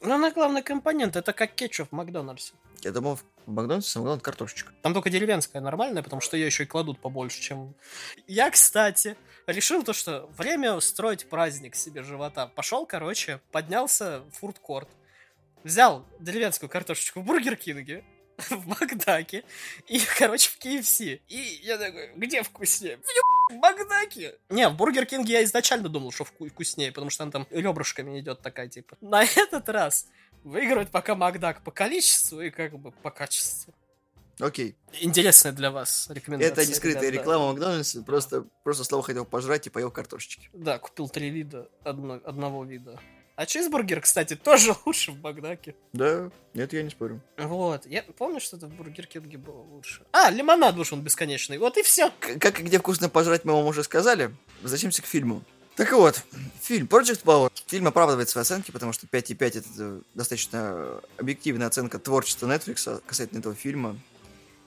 Ну, 0.06 0.16
она 0.16 0.32
главный 0.32 0.62
компонент. 0.62 1.16
Это 1.16 1.32
как 1.32 1.56
кетчуп 1.56 1.90
в 1.90 1.92
Макдональдсе. 1.94 2.54
Я 2.82 2.92
думал, 2.92 3.16
в 3.46 3.52
Макдональдсе 3.52 3.90
самое 3.90 4.20
картошечка. 4.20 4.74
Там 4.82 4.94
только 4.94 5.10
деревенская 5.10 5.62
нормальная, 5.62 6.04
потому 6.04 6.22
что 6.22 6.36
ее 6.36 6.46
еще 6.46 6.64
и 6.64 6.66
кладут 6.66 7.00
побольше, 7.00 7.42
чем... 7.42 7.74
Я, 8.28 8.52
кстати, 8.52 9.16
решил 9.48 9.82
то, 9.82 9.94
что 9.94 10.30
время 10.38 10.74
устроить 10.74 11.30
праздник 11.30 11.76
себе 11.76 12.04
живота. 12.04 12.48
Пошел, 12.48 12.86
короче, 12.86 13.40
поднялся 13.54 14.24
в 14.32 14.40
фудкорт, 14.40 14.90
взял 15.64 16.06
деревенскую 16.20 16.70
картошечку 16.70 17.22
в 17.22 17.24
Бургер 17.24 17.56
Кинге, 17.56 18.04
в 18.50 18.68
Макдаке 18.68 19.44
и, 19.88 20.00
короче, 20.18 20.50
в 20.50 20.58
KFC. 20.60 21.22
И 21.28 21.60
я 21.64 21.78
такой, 21.78 22.12
где 22.16 22.44
вкуснее? 22.44 23.00
В 23.50 23.54
Макдаке! 23.56 24.36
Не, 24.50 24.70
в 24.70 24.76
Бургер 24.76 25.06
Кинге 25.06 25.34
я 25.34 25.44
изначально 25.44 25.90
думал, 25.90 26.12
что 26.12 26.24
вку- 26.24 26.50
вкуснее, 26.50 26.92
потому 26.92 27.10
что 27.10 27.24
там 27.24 27.32
там 27.32 27.48
ребрышками 27.52 28.20
идет 28.20 28.42
такая, 28.42 28.68
типа. 28.68 28.98
На 29.02 29.24
этот 29.24 29.70
раз 29.70 30.08
выигрывает 30.44 30.92
пока 30.92 31.16
Макдак 31.16 31.64
по 31.64 31.72
количеству 31.72 32.42
и 32.42 32.50
как 32.50 32.78
бы 32.78 32.92
по 32.92 33.12
качеству. 33.12 33.74
Окей. 34.40 34.76
Интересная 35.00 35.52
для 35.52 35.70
вас 35.70 36.08
рекомендация. 36.10 36.52
Это 36.54 36.66
не 36.66 36.74
скрытая 36.74 37.04
ребят, 37.04 37.16
да. 37.16 37.22
реклама 37.22 37.48
Макдональдса, 37.52 38.02
просто, 38.02 38.46
просто 38.64 38.84
Слава 38.84 39.04
хотел 39.04 39.26
пожрать 39.26 39.68
и 39.68 39.70
поел 39.70 39.92
картошечки. 39.92 40.50
Да, 40.54 40.80
купил 40.80 41.08
три 41.08 41.30
вида 41.30 41.70
одно- 41.84 42.20
одного 42.24 42.66
вида. 42.66 43.00
А 43.36 43.46
чизбургер, 43.46 44.02
кстати, 44.02 44.36
тоже 44.36 44.76
лучше 44.86 45.12
в 45.12 45.22
Макдаке. 45.22 45.76
Да, 45.94 46.30
нет, 46.54 46.72
я 46.74 46.84
не 46.84 46.90
спорю. 46.92 47.22
Вот, 47.38 47.86
я 47.88 48.04
помню, 48.04 48.40
что-то 48.40 48.68
в 48.68 48.74
Бургер 48.76 49.08
Кинге 49.08 49.38
было 49.38 49.62
лучше. 49.62 50.04
А, 50.12 50.30
лимонад 50.30 50.78
уж 50.78 50.94
он 50.94 51.02
бесконечный, 51.02 51.58
вот 51.58 51.78
и 51.78 51.84
все. 51.84 52.12
Как 52.20 52.60
и 52.60 52.64
где 52.64 52.80
вкусно 52.80 53.10
пожрать, 53.10 53.44
мы 53.46 53.54
вам 53.54 53.66
уже 53.66 53.84
сказали. 53.84 54.34
Возвращаемся 54.62 55.02
к 55.02 55.06
фильму. 55.06 55.44
Так 55.76 55.92
вот, 55.94 56.24
фильм 56.62 56.86
Project 56.86 57.24
Power. 57.24 57.52
Фильм 57.66 57.88
оправдывает 57.88 58.30
свои 58.30 58.44
оценки, 58.44 58.70
потому 58.70 58.94
что 58.94 59.08
5,5 59.08 59.58
это 59.58 60.02
достаточно 60.14 61.02
объективная 61.18 61.66
оценка 61.66 61.98
творчества 61.98 62.46
Netflix 62.48 63.02
касательно 63.08 63.40
этого 63.40 63.56
фильма. 63.56 63.98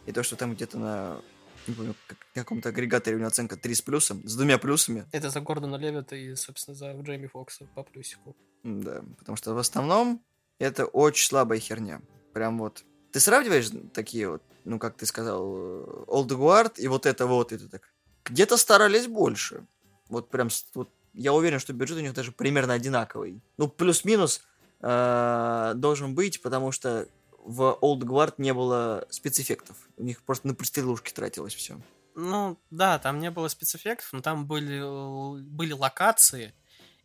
И 0.06 0.12
то, 0.12 0.24
что 0.24 0.34
там 0.34 0.54
где-то 0.54 0.78
на 0.78 1.20
не 1.68 1.74
помню, 1.74 1.94
как- 2.06 2.18
каком-то 2.34 2.68
агрегаторе 2.70 3.16
у 3.16 3.18
него 3.18 3.28
оценка 3.28 3.56
3 3.56 3.74
с 3.74 3.82
плюсом, 3.82 4.26
с 4.26 4.36
двумя 4.36 4.58
плюсами. 4.58 5.06
Это 5.12 5.30
за 5.30 5.40
Гордона 5.40 5.76
Левита 5.76 6.16
и, 6.16 6.34
собственно, 6.36 6.74
за 6.74 6.92
Джейми 6.92 7.26
Фокса 7.26 7.66
по 7.74 7.82
плюсику. 7.82 8.36
Да, 8.62 9.02
потому 9.18 9.36
что 9.36 9.54
в 9.54 9.58
основном 9.58 10.22
это 10.58 10.86
очень 10.86 11.26
слабая 11.28 11.58
херня. 11.60 12.00
Прям 12.32 12.58
вот. 12.58 12.84
Ты 13.12 13.20
сравниваешь 13.20 13.70
такие 13.94 14.28
вот, 14.28 14.42
ну, 14.64 14.78
как 14.78 14.96
ты 14.96 15.06
сказал, 15.06 15.42
э, 15.56 16.04
Old 16.08 16.28
Guard 16.28 16.74
и 16.78 16.88
вот 16.88 17.06
это 17.06 17.26
вот, 17.26 17.52
и 17.52 17.58
ты 17.58 17.68
так. 17.68 17.82
Где-то 18.24 18.56
старались 18.56 19.06
больше. 19.06 19.66
Вот 20.08 20.28
прям, 20.28 20.48
вот, 20.74 20.90
я 21.14 21.32
уверен, 21.32 21.58
что 21.60 21.72
бюджет 21.72 21.98
у 21.98 22.00
них 22.00 22.12
даже 22.12 22.32
примерно 22.32 22.74
одинаковый. 22.74 23.40
Ну, 23.56 23.68
плюс-минус 23.68 24.42
э, 24.80 25.72
должен 25.76 26.14
быть, 26.14 26.42
потому 26.42 26.72
что 26.72 27.08
в 27.46 27.78
Old 27.80 28.00
Guard 28.00 28.34
не 28.38 28.52
было 28.52 29.06
спецэффектов. 29.10 29.76
У 29.96 30.02
них 30.02 30.22
просто 30.22 30.48
на 30.48 30.54
пристрелушки 30.54 31.12
тратилось 31.12 31.54
все. 31.54 31.78
Ну, 32.14 32.58
да, 32.70 32.98
там 32.98 33.18
не 33.18 33.30
было 33.30 33.48
спецэффектов, 33.48 34.08
но 34.12 34.20
там 34.20 34.46
были, 34.46 35.40
были 35.42 35.72
локации, 35.72 36.54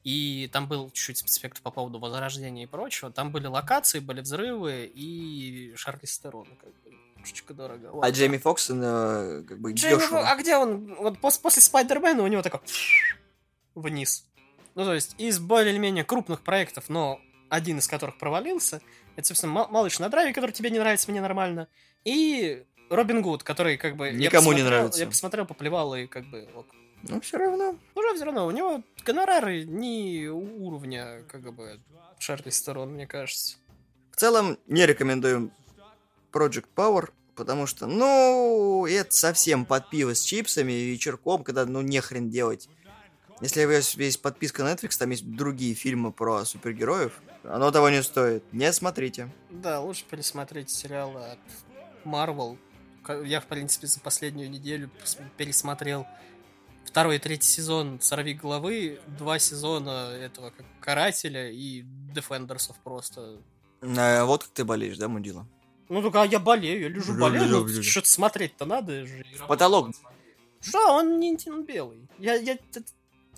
и 0.03 0.49
там 0.51 0.67
был 0.67 0.89
чуть-чуть 0.89 1.17
спецэффектов 1.19 1.61
по 1.61 1.69
поводу 1.69 1.99
возрождения 1.99 2.63
и 2.63 2.67
прочего. 2.67 3.11
Там 3.11 3.31
были 3.31 3.47
локации, 3.47 3.99
были 3.99 4.21
взрывы 4.21 4.91
и 4.93 5.73
Шарли 5.75 6.05
Стерон, 6.05 6.47
как 6.59 6.69
бы, 6.83 6.97
немножечко 7.15 7.53
дорого. 7.53 7.89
А 7.89 7.91
Вот. 7.91 8.09
Джейми 8.09 8.37
Фокс, 8.37 8.69
э, 8.71 9.43
как 9.47 9.59
бы, 9.59 9.73
Джейми 9.73 9.99
дешево. 9.99 10.19
Фо- 10.21 10.23
а 10.25 10.35
где 10.37 10.55
он? 10.57 10.95
Вот 10.95 11.19
пос- 11.19 11.39
после 11.41 11.61
Спайдермена 11.61 12.23
у 12.23 12.27
него 12.27 12.41
такой 12.41 12.61
вниз. 13.75 14.25
Ну, 14.75 14.85
то 14.85 14.93
есть, 14.93 15.15
из 15.17 15.39
более-менее 15.39 16.03
крупных 16.05 16.41
проектов, 16.41 16.85
но 16.89 17.19
один 17.51 17.79
из 17.79 17.87
которых 17.87 18.17
провалился, 18.17 18.81
это, 19.17 19.27
собственно, 19.27 19.51
«Ма- 19.51 19.67
«Малыш 19.67 19.99
на 19.99 20.09
драйве», 20.09 20.33
который 20.33 20.51
тебе 20.51 20.69
не 20.69 20.79
нравится, 20.79 21.11
мне 21.11 21.19
нормально, 21.19 21.67
и 22.05 22.63
Робин 22.89 23.21
Гуд, 23.21 23.43
который, 23.43 23.77
как 23.77 23.97
бы... 23.97 24.09
Никому 24.11 24.53
не 24.53 24.63
нравится. 24.63 25.01
Я 25.01 25.07
посмотрел, 25.07 25.45
поплевал, 25.45 25.93
и 25.95 26.07
как 26.07 26.25
бы... 26.29 26.47
ок. 26.55 26.67
Ну, 27.03 27.19
все 27.19 27.37
равно. 27.37 27.75
Ну, 27.95 28.15
все 28.15 28.25
равно, 28.25 28.45
у 28.45 28.51
него 28.51 28.83
гонорары 29.03 29.65
не 29.65 30.27
уровня, 30.27 31.23
как 31.29 31.53
бы, 31.53 31.79
Шарли 32.19 32.51
Сторон, 32.51 32.93
мне 32.93 33.05
кажется. 33.05 33.57
В 34.11 34.15
целом, 34.15 34.57
не 34.67 34.85
рекомендуем 34.85 35.51
Project 36.31 36.67
Power, 36.73 37.09
потому 37.35 37.67
что, 37.67 37.85
ну, 37.85 38.85
это 38.85 39.13
совсем 39.13 39.65
под 39.65 39.89
пиво 39.89 40.15
с 40.15 40.21
чипсами 40.21 40.71
и 40.71 40.91
вечерком, 40.91 41.43
когда, 41.43 41.65
ну, 41.65 41.81
не 41.81 41.99
хрен 41.99 42.29
делать. 42.29 42.69
Если 43.41 43.65
у 43.65 43.69
вас 43.69 43.95
есть 43.95 44.21
подписка 44.21 44.61
Netflix, 44.63 44.97
там 44.97 45.09
есть 45.09 45.25
другие 45.25 45.73
фильмы 45.73 46.11
про 46.11 46.45
супергероев, 46.45 47.19
оно 47.43 47.71
того 47.71 47.89
не 47.89 48.03
стоит. 48.03 48.43
Не 48.51 48.71
смотрите. 48.73 49.29
Да, 49.49 49.79
лучше 49.79 50.05
пересмотреть 50.09 50.69
сериалы 50.69 51.21
от 51.23 51.39
Marvel. 52.05 52.57
Я, 53.25 53.41
в 53.41 53.45
принципе, 53.47 53.87
за 53.87 53.99
последнюю 53.99 54.49
неделю 54.49 54.89
пересмотрел 55.37 56.05
второй 56.85 57.15
и 57.15 57.19
третий 57.19 57.47
сезон 57.47 57.99
«Сорви 58.01 58.33
головы», 58.33 58.99
два 59.07 59.39
сезона 59.39 60.11
этого 60.11 60.51
как 60.51 60.65
«Карателя» 60.79 61.49
и 61.49 61.81
«Дефендерсов» 62.13 62.77
просто. 62.83 63.39
А, 63.81 64.25
вот 64.25 64.43
как 64.43 64.53
ты 64.53 64.63
болеешь, 64.65 64.97
да, 64.97 65.07
Мудила? 65.07 65.47
Ну, 65.89 66.01
только 66.01 66.23
я 66.23 66.39
болею, 66.39 66.81
я 66.81 66.89
лежу 66.89 67.17
болею, 67.19 67.47
ну, 67.47 67.83
что-то 67.83 68.07
смотреть-то 68.09 68.65
надо 68.65 69.05
же. 69.05 69.25
потолок. 69.47 69.89
Что, 70.61 70.93
он 70.93 71.19
не 71.19 71.37
он 71.47 71.65
белый. 71.65 72.07
Я, 72.19 72.35
я, 72.35 72.55
ты- 72.71 72.85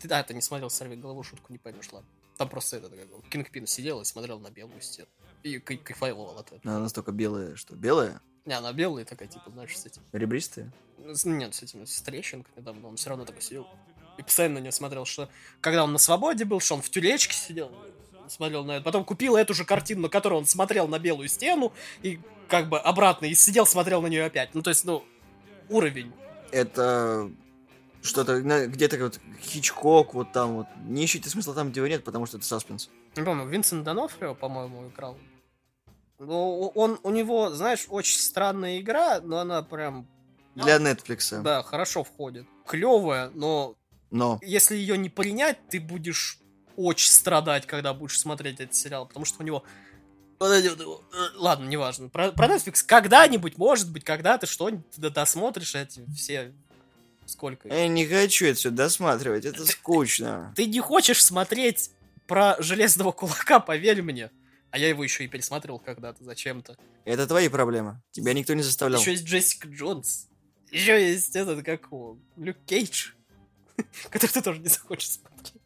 да, 0.03 0.21
ты 0.23 0.33
не 0.33 0.41
смотрел 0.41 0.69
«Сорви 0.69 0.97
голову», 0.97 1.23
шутку 1.23 1.53
не 1.53 1.57
поймешь, 1.57 1.89
ладно. 1.91 2.09
Там 2.37 2.49
просто 2.49 2.77
этот, 2.77 2.91
как 2.91 3.29
Кингпин 3.29 3.67
сидел 3.67 4.01
и 4.01 4.05
смотрел 4.05 4.39
на 4.39 4.49
белую 4.49 4.81
стену. 4.81 5.07
И 5.43 5.59
кай- 5.59 5.77
кайфовал 5.77 6.37
от 6.39 6.47
этого. 6.47 6.61
Она 6.63 6.79
настолько 6.79 7.11
белая, 7.11 7.55
что 7.55 7.75
белая, 7.75 8.21
Не, 8.45 8.53
она 8.53 8.73
белая 8.73 9.05
такая, 9.05 9.27
типа, 9.27 9.51
знаешь, 9.51 9.77
с 9.77 9.85
этим. 9.85 10.01
ребристая. 10.11 10.71
Нет, 11.25 11.53
с 11.53 11.61
этими 11.63 11.85
с 11.85 12.01
трещинками 12.01 12.63
там, 12.63 12.81
но 12.81 12.89
он 12.89 12.95
все 12.95 13.09
равно 13.09 13.25
такой 13.25 13.41
сидел. 13.41 13.67
И 14.17 14.21
постоянно 14.23 14.55
на 14.55 14.63
него 14.63 14.71
смотрел, 14.71 15.05
что 15.05 15.29
когда 15.61 15.83
он 15.83 15.91
на 15.91 15.97
свободе 15.99 16.45
был, 16.45 16.59
что 16.59 16.75
он 16.75 16.81
в 16.81 16.89
тюлечке 16.89 17.33
сидел, 17.35 17.71
смотрел 18.27 18.63
на 18.63 18.73
это. 18.73 18.83
Потом 18.85 19.03
купил 19.05 19.35
эту 19.35 19.53
же 19.53 19.65
картину, 19.65 20.01
на 20.03 20.09
которую 20.09 20.39
он 20.39 20.45
смотрел 20.45 20.87
на 20.87 20.99
белую 20.99 21.27
стену, 21.27 21.73
и 22.03 22.19
как 22.47 22.69
бы 22.69 22.79
обратно, 22.79 23.25
и 23.25 23.33
сидел, 23.33 23.65
смотрел 23.65 24.01
на 24.01 24.07
нее 24.07 24.25
опять. 24.25 24.53
Ну, 24.55 24.61
то 24.61 24.69
есть, 24.69 24.85
ну, 24.85 25.03
уровень. 25.69 26.11
Это 26.51 27.31
что-то 28.03 28.41
где-то 28.67 28.97
вот 28.97 29.19
Хичкок, 29.41 30.13
вот 30.13 30.31
там 30.31 30.55
вот. 30.57 30.67
Не 30.85 31.05
ищите 31.05 31.29
смысла 31.29 31.53
там, 31.53 31.71
где 31.71 31.79
его 31.79 31.87
нет, 31.87 32.03
потому 32.03 32.25
что 32.25 32.37
это 32.37 32.45
саспенс. 32.45 32.89
Не 33.15 33.23
помню, 33.23 33.45
Винсент 33.45 33.83
Донофрио, 33.83 34.35
по-моему, 34.35 34.89
играл. 34.89 35.17
Ну, 36.19 36.71
он, 36.75 36.99
у 37.03 37.09
него, 37.09 37.49
знаешь, 37.51 37.85
очень 37.89 38.19
странная 38.19 38.79
игра, 38.79 39.19
но 39.21 39.39
она 39.39 39.61
прям, 39.61 40.07
Для 40.55 40.77
Netflix. 40.77 41.41
да, 41.41 41.63
хорошо 41.63 42.03
входит. 42.03 42.45
Клевая, 42.67 43.29
но 43.33 43.75
Но 44.11 44.39
если 44.41 44.75
ее 44.75 44.97
не 44.97 45.09
принять, 45.09 45.57
ты 45.69 45.79
будешь 45.79 46.39
очень 46.75 47.09
страдать, 47.09 47.65
когда 47.65 47.93
будешь 47.93 48.19
смотреть 48.19 48.59
этот 48.59 48.75
сериал, 48.75 49.07
потому 49.07 49.25
что 49.25 49.41
у 49.41 49.45
него... 49.45 49.63
Ладно, 51.35 51.65
неважно. 51.67 52.09
Про, 52.09 52.31
про 52.31 52.47
Netflix 52.47 52.83
когда-нибудь, 52.85 53.57
может 53.57 53.91
быть, 53.91 54.03
когда 54.03 54.37
ты 54.37 54.45
что-нибудь 54.45 54.85
досмотришь 54.97 55.75
эти 55.75 56.05
все... 56.15 56.53
Сколько? 57.25 57.67
я 57.67 57.88
не 57.88 58.05
хочу 58.05 58.45
это 58.45 58.57
все 58.57 58.69
досматривать, 58.69 59.45
это 59.45 59.65
скучно. 59.67 60.53
Ты 60.55 60.65
не 60.65 60.79
хочешь 60.79 61.23
смотреть 61.23 61.91
про 62.27 62.55
Железного 62.59 63.12
Кулака, 63.12 63.59
поверь 63.59 64.01
мне. 64.01 64.31
А 64.71 64.77
я 64.77 64.89
его 64.89 65.03
еще 65.03 65.23
и 65.23 65.27
пересматривал 65.27 65.79
когда-то 65.79 66.23
зачем-то. 66.23 66.77
Это 67.05 67.27
твои 67.27 67.47
проблемы. 67.47 68.01
Тебя 68.12 68.33
никто 68.33 68.53
не 68.55 68.63
заставлял. 68.63 68.99
Еще 68.99 69.12
есть 69.12 69.25
Джессика 69.25 69.67
Джонс. 69.67 70.27
Еще 70.71 71.09
есть 71.12 71.36
этот, 71.36 71.63
как 71.63 71.83
его, 71.86 72.17
Люк 72.38 72.57
Кейдж. 72.65 73.12
Который 74.09 74.31
ты 74.31 74.41
тоже 74.41 74.59
не 74.59 74.69
захочешь 74.69 75.12
смотреть. 75.12 75.62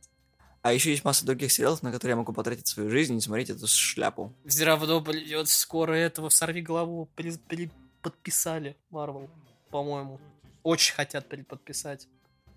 А 0.61 0.73
еще 0.73 0.91
есть 0.91 1.05
масса 1.05 1.25
других 1.25 1.49
сериалов, 1.53 1.81
на 1.81 1.93
которые 1.93 2.11
я 2.11 2.15
могу 2.17 2.33
потратить 2.33 2.67
свою 2.67 2.89
жизнь 2.89 3.13
и 3.13 3.15
не 3.15 3.21
смотреть 3.21 3.51
эту 3.51 3.67
шляпу. 3.67 4.33
Все 4.45 4.65
равно 4.65 5.01
придет 5.01 5.47
скоро 5.47 5.93
этого 5.93 6.27
в 6.29 6.33
«Сорви 6.33 6.61
голову» 6.61 7.09
переподписали 7.15 8.75
Марвел, 8.89 9.29
по-моему. 9.71 10.19
Очень 10.67 10.95
хотят 10.95 11.29
переподписать. 11.29 12.09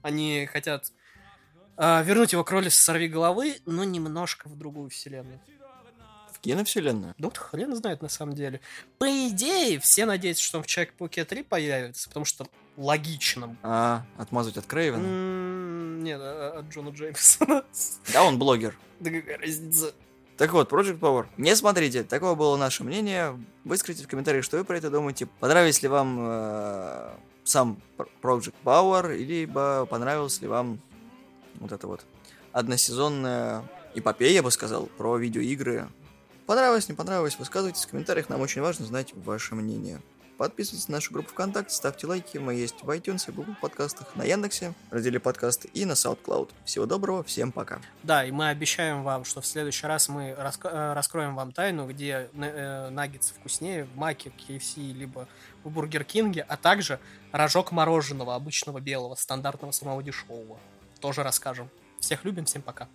Они 0.03 0.45
хотят 0.53 0.91
а, 1.77 2.03
вернуть 2.03 2.33
его 2.33 2.43
к 2.43 2.51
роли 2.51 2.69
«Сорви 2.69 3.07
головы», 3.07 3.59
но 3.67 3.85
немножко 3.85 4.49
в 4.49 4.59
другую 4.59 4.91
вселенную. 4.91 5.39
В 6.33 6.41
киновселенную? 6.41 7.15
Да 7.19 7.29
вот 7.29 7.39
хрен 7.39 7.73
знает 7.77 8.03
на 8.03 8.09
самом 8.09 8.35
деле. 8.35 8.61
По 8.99 9.05
идее, 9.05 9.79
все 9.79 10.07
надеются, 10.07 10.43
что 10.43 10.59
он 10.59 10.65
в 10.65 10.67
Человек-пауке 10.67 11.25
3 11.25 11.45
появится, 11.45 12.09
потому 12.09 12.25
что 12.25 12.49
логично. 12.77 13.57
А, 13.63 14.05
отмазывать 14.19 14.57
от 14.57 14.67
Крейвена? 14.67 15.07
М, 15.07 16.03
Нет, 16.03 16.19
а- 16.21 16.59
от 16.59 16.65
Джона 16.69 16.89
Джеймсона. 16.89 17.63
Да, 18.13 18.25
он 18.25 18.41
блогер. 18.41 18.77
Да 18.99 19.13
какая 19.13 19.39
разница? 19.39 19.95
Так 20.37 20.53
вот, 20.53 20.73
Project 20.73 20.99
Power. 20.99 21.27
Не 21.37 21.55
смотрите, 21.55 22.03
такое 22.03 22.35
было 22.35 22.57
наше 22.57 22.83
мнение. 22.83 23.39
Выскажите 23.63 24.03
в 24.03 24.09
комментариях, 24.09 24.43
что 24.45 24.57
вы 24.59 24.65
про 24.65 24.77
это 24.79 24.91
думаете. 24.91 25.27
Понравился 25.27 25.83
ли 25.83 25.89
вам 25.89 26.19
э, 26.21 27.11
сам 27.45 27.81
Project 28.23 28.55
Power, 28.65 29.17
либо 29.17 29.87
понравился 29.87 30.43
ли 30.43 30.49
вам 30.49 30.81
вот 31.55 31.73
это 31.73 31.87
вот 31.87 32.05
односезонная 32.53 33.63
эпопея, 33.95 34.33
я 34.33 34.43
бы 34.43 34.51
сказал, 34.51 34.87
про 34.87 35.17
видеоигры. 35.17 35.89
Понравилось, 36.47 36.89
не 36.89 36.95
понравилось, 36.95 37.39
высказывайтесь 37.39 37.85
в 37.85 37.89
комментариях, 37.89 38.29
нам 38.29 38.41
очень 38.41 38.61
важно 38.61 38.87
знать 38.87 39.13
ваше 39.15 39.55
мнение. 39.55 40.01
Подписывайтесь 40.41 40.89
на 40.89 40.95
нашу 40.95 41.13
группу 41.13 41.29
ВКонтакте, 41.33 41.75
ставьте 41.75 42.07
лайки, 42.07 42.39
мы 42.39 42.55
есть 42.55 42.77
в 42.83 42.89
iTunes, 42.89 43.31
в 43.31 43.35
Google 43.35 43.55
подкастах, 43.61 44.17
на 44.17 44.23
Яндексе, 44.25 44.73
в 44.89 44.95
разделе 44.95 45.21
подкасты 45.21 45.69
и 45.75 45.85
на 45.85 45.93
SoundCloud. 45.93 46.49
Всего 46.65 46.87
доброго, 46.87 47.23
всем 47.23 47.53
пока. 47.53 47.79
Да, 48.05 48.25
и 48.25 48.31
мы 48.31 48.49
обещаем 48.49 49.03
вам, 49.03 49.27
что 49.27 49.43
в 49.43 49.47
следующий 49.47 49.87
раз 49.87 50.09
мы 50.09 50.31
раск- 50.31 50.67
э, 50.67 50.95
раскроем 50.95 51.35
вам 51.35 51.53
тайну, 51.53 51.87
где 51.87 52.31
э, 52.33 52.89
наггетсы 52.89 53.35
вкуснее 53.35 53.85
в 53.85 53.95
Маке, 53.99 54.33
KFC, 54.49 54.93
либо 54.95 55.29
в 55.65 55.71
Бургер 55.71 56.05
Кинге, 56.05 56.43
а 56.43 56.57
также 56.57 57.01
рожок 57.33 57.73
мороженого, 57.73 58.35
обычного 58.35 58.81
белого, 58.81 59.15
стандартного, 59.15 59.73
самого 59.73 60.03
дешевого. 60.03 60.59
Тоже 61.01 61.23
расскажем. 61.23 61.71
Всех 61.99 62.25
любим, 62.25 62.45
всем 62.45 62.63
пока. 62.63 62.89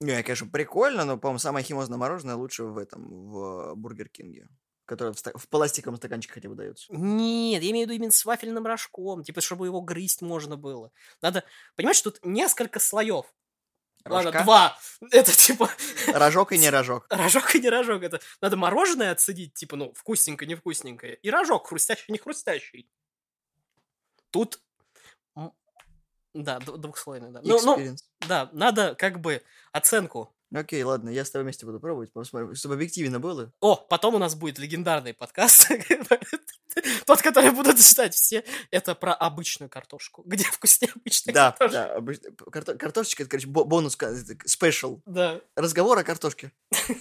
Не, 0.00 0.22
конечно, 0.22 0.46
прикольно, 0.46 1.04
но, 1.04 1.18
по-моему, 1.18 1.38
самое 1.38 1.64
химозное 1.64 1.98
мороженое 1.98 2.36
лучше 2.36 2.64
в 2.64 2.78
этом, 2.78 3.28
в 3.28 3.74
Бургер 3.74 4.08
Кинге. 4.08 4.48
Которое 4.84 5.12
в, 5.12 5.18
ста- 5.18 5.36
в 5.36 5.48
пластиковом 5.48 5.96
стаканчике 5.96 6.32
хотя 6.32 6.48
бы 6.48 6.54
дается. 6.54 6.86
Нет, 6.90 7.62
я 7.62 7.70
имею 7.72 7.86
в 7.86 7.90
виду 7.90 7.96
именно 7.98 8.12
с 8.12 8.24
вафельным 8.24 8.64
рожком, 8.64 9.22
типа, 9.22 9.40
чтобы 9.40 9.66
его 9.66 9.82
грызть 9.82 10.22
можно 10.22 10.56
было. 10.56 10.92
Надо, 11.20 11.44
понимаешь, 11.76 12.00
тут 12.00 12.20
несколько 12.24 12.80
слоев. 12.80 13.26
Ладно, 14.04 14.32
два. 14.32 14.78
Это 15.10 15.32
типа 15.32 15.70
Рожок 16.08 16.52
и 16.52 16.58
не 16.58 16.70
рожок. 16.70 17.06
рожок 17.10 17.54
и 17.54 17.60
не 17.60 17.68
рожок. 17.68 18.02
Это 18.02 18.20
надо 18.40 18.56
мороженое 18.56 19.12
отсадить, 19.12 19.54
типа, 19.54 19.76
ну, 19.76 19.92
вкусненькое, 19.94 20.48
невкусненькое. 20.48 21.14
И 21.16 21.30
рожок, 21.30 21.68
хрустящий, 21.68 22.06
не 22.08 22.18
хрустящий. 22.18 22.88
Тут... 24.30 24.60
Да, 26.34 26.58
двухслойный, 26.60 27.30
да. 27.32 27.40
Ну, 27.42 27.58
ну, 27.62 27.78
Experience. 27.78 28.04
да, 28.28 28.48
надо 28.52 28.94
как 28.94 29.20
бы 29.20 29.42
оценку. 29.72 30.34
Окей, 30.54 30.82
ладно, 30.82 31.10
я 31.10 31.24
с 31.24 31.30
тобой 31.30 31.44
вместе 31.44 31.66
буду 31.66 31.78
пробовать, 31.78 32.10
посмотрим, 32.12 32.54
чтобы 32.54 32.74
объективно 32.74 33.20
было. 33.20 33.52
О, 33.60 33.76
потом 33.76 34.14
у 34.14 34.18
нас 34.18 34.34
будет 34.34 34.58
легендарный 34.58 35.12
подкаст. 35.12 35.70
Тот, 37.06 37.20
который 37.22 37.50
будут 37.50 37.78
читать 37.80 38.14
все. 38.14 38.44
Это 38.70 38.94
про 38.94 39.12
обычную 39.14 39.68
картошку. 39.68 40.22
Где 40.24 40.44
вкуснее 40.44 40.92
обычная 40.94 41.34
Да, 41.34 41.50
картошка. 41.52 41.72
да, 41.72 41.98
обыч- 41.98 42.50
карто- 42.50 42.76
картошечка, 42.76 43.22
это, 43.24 43.30
короче, 43.30 43.48
бо- 43.48 43.64
бонус, 43.64 43.96
спешл. 44.46 45.00
Да. 45.06 45.40
Разговор 45.56 45.98
о 45.98 46.04
картошке. 46.04 46.52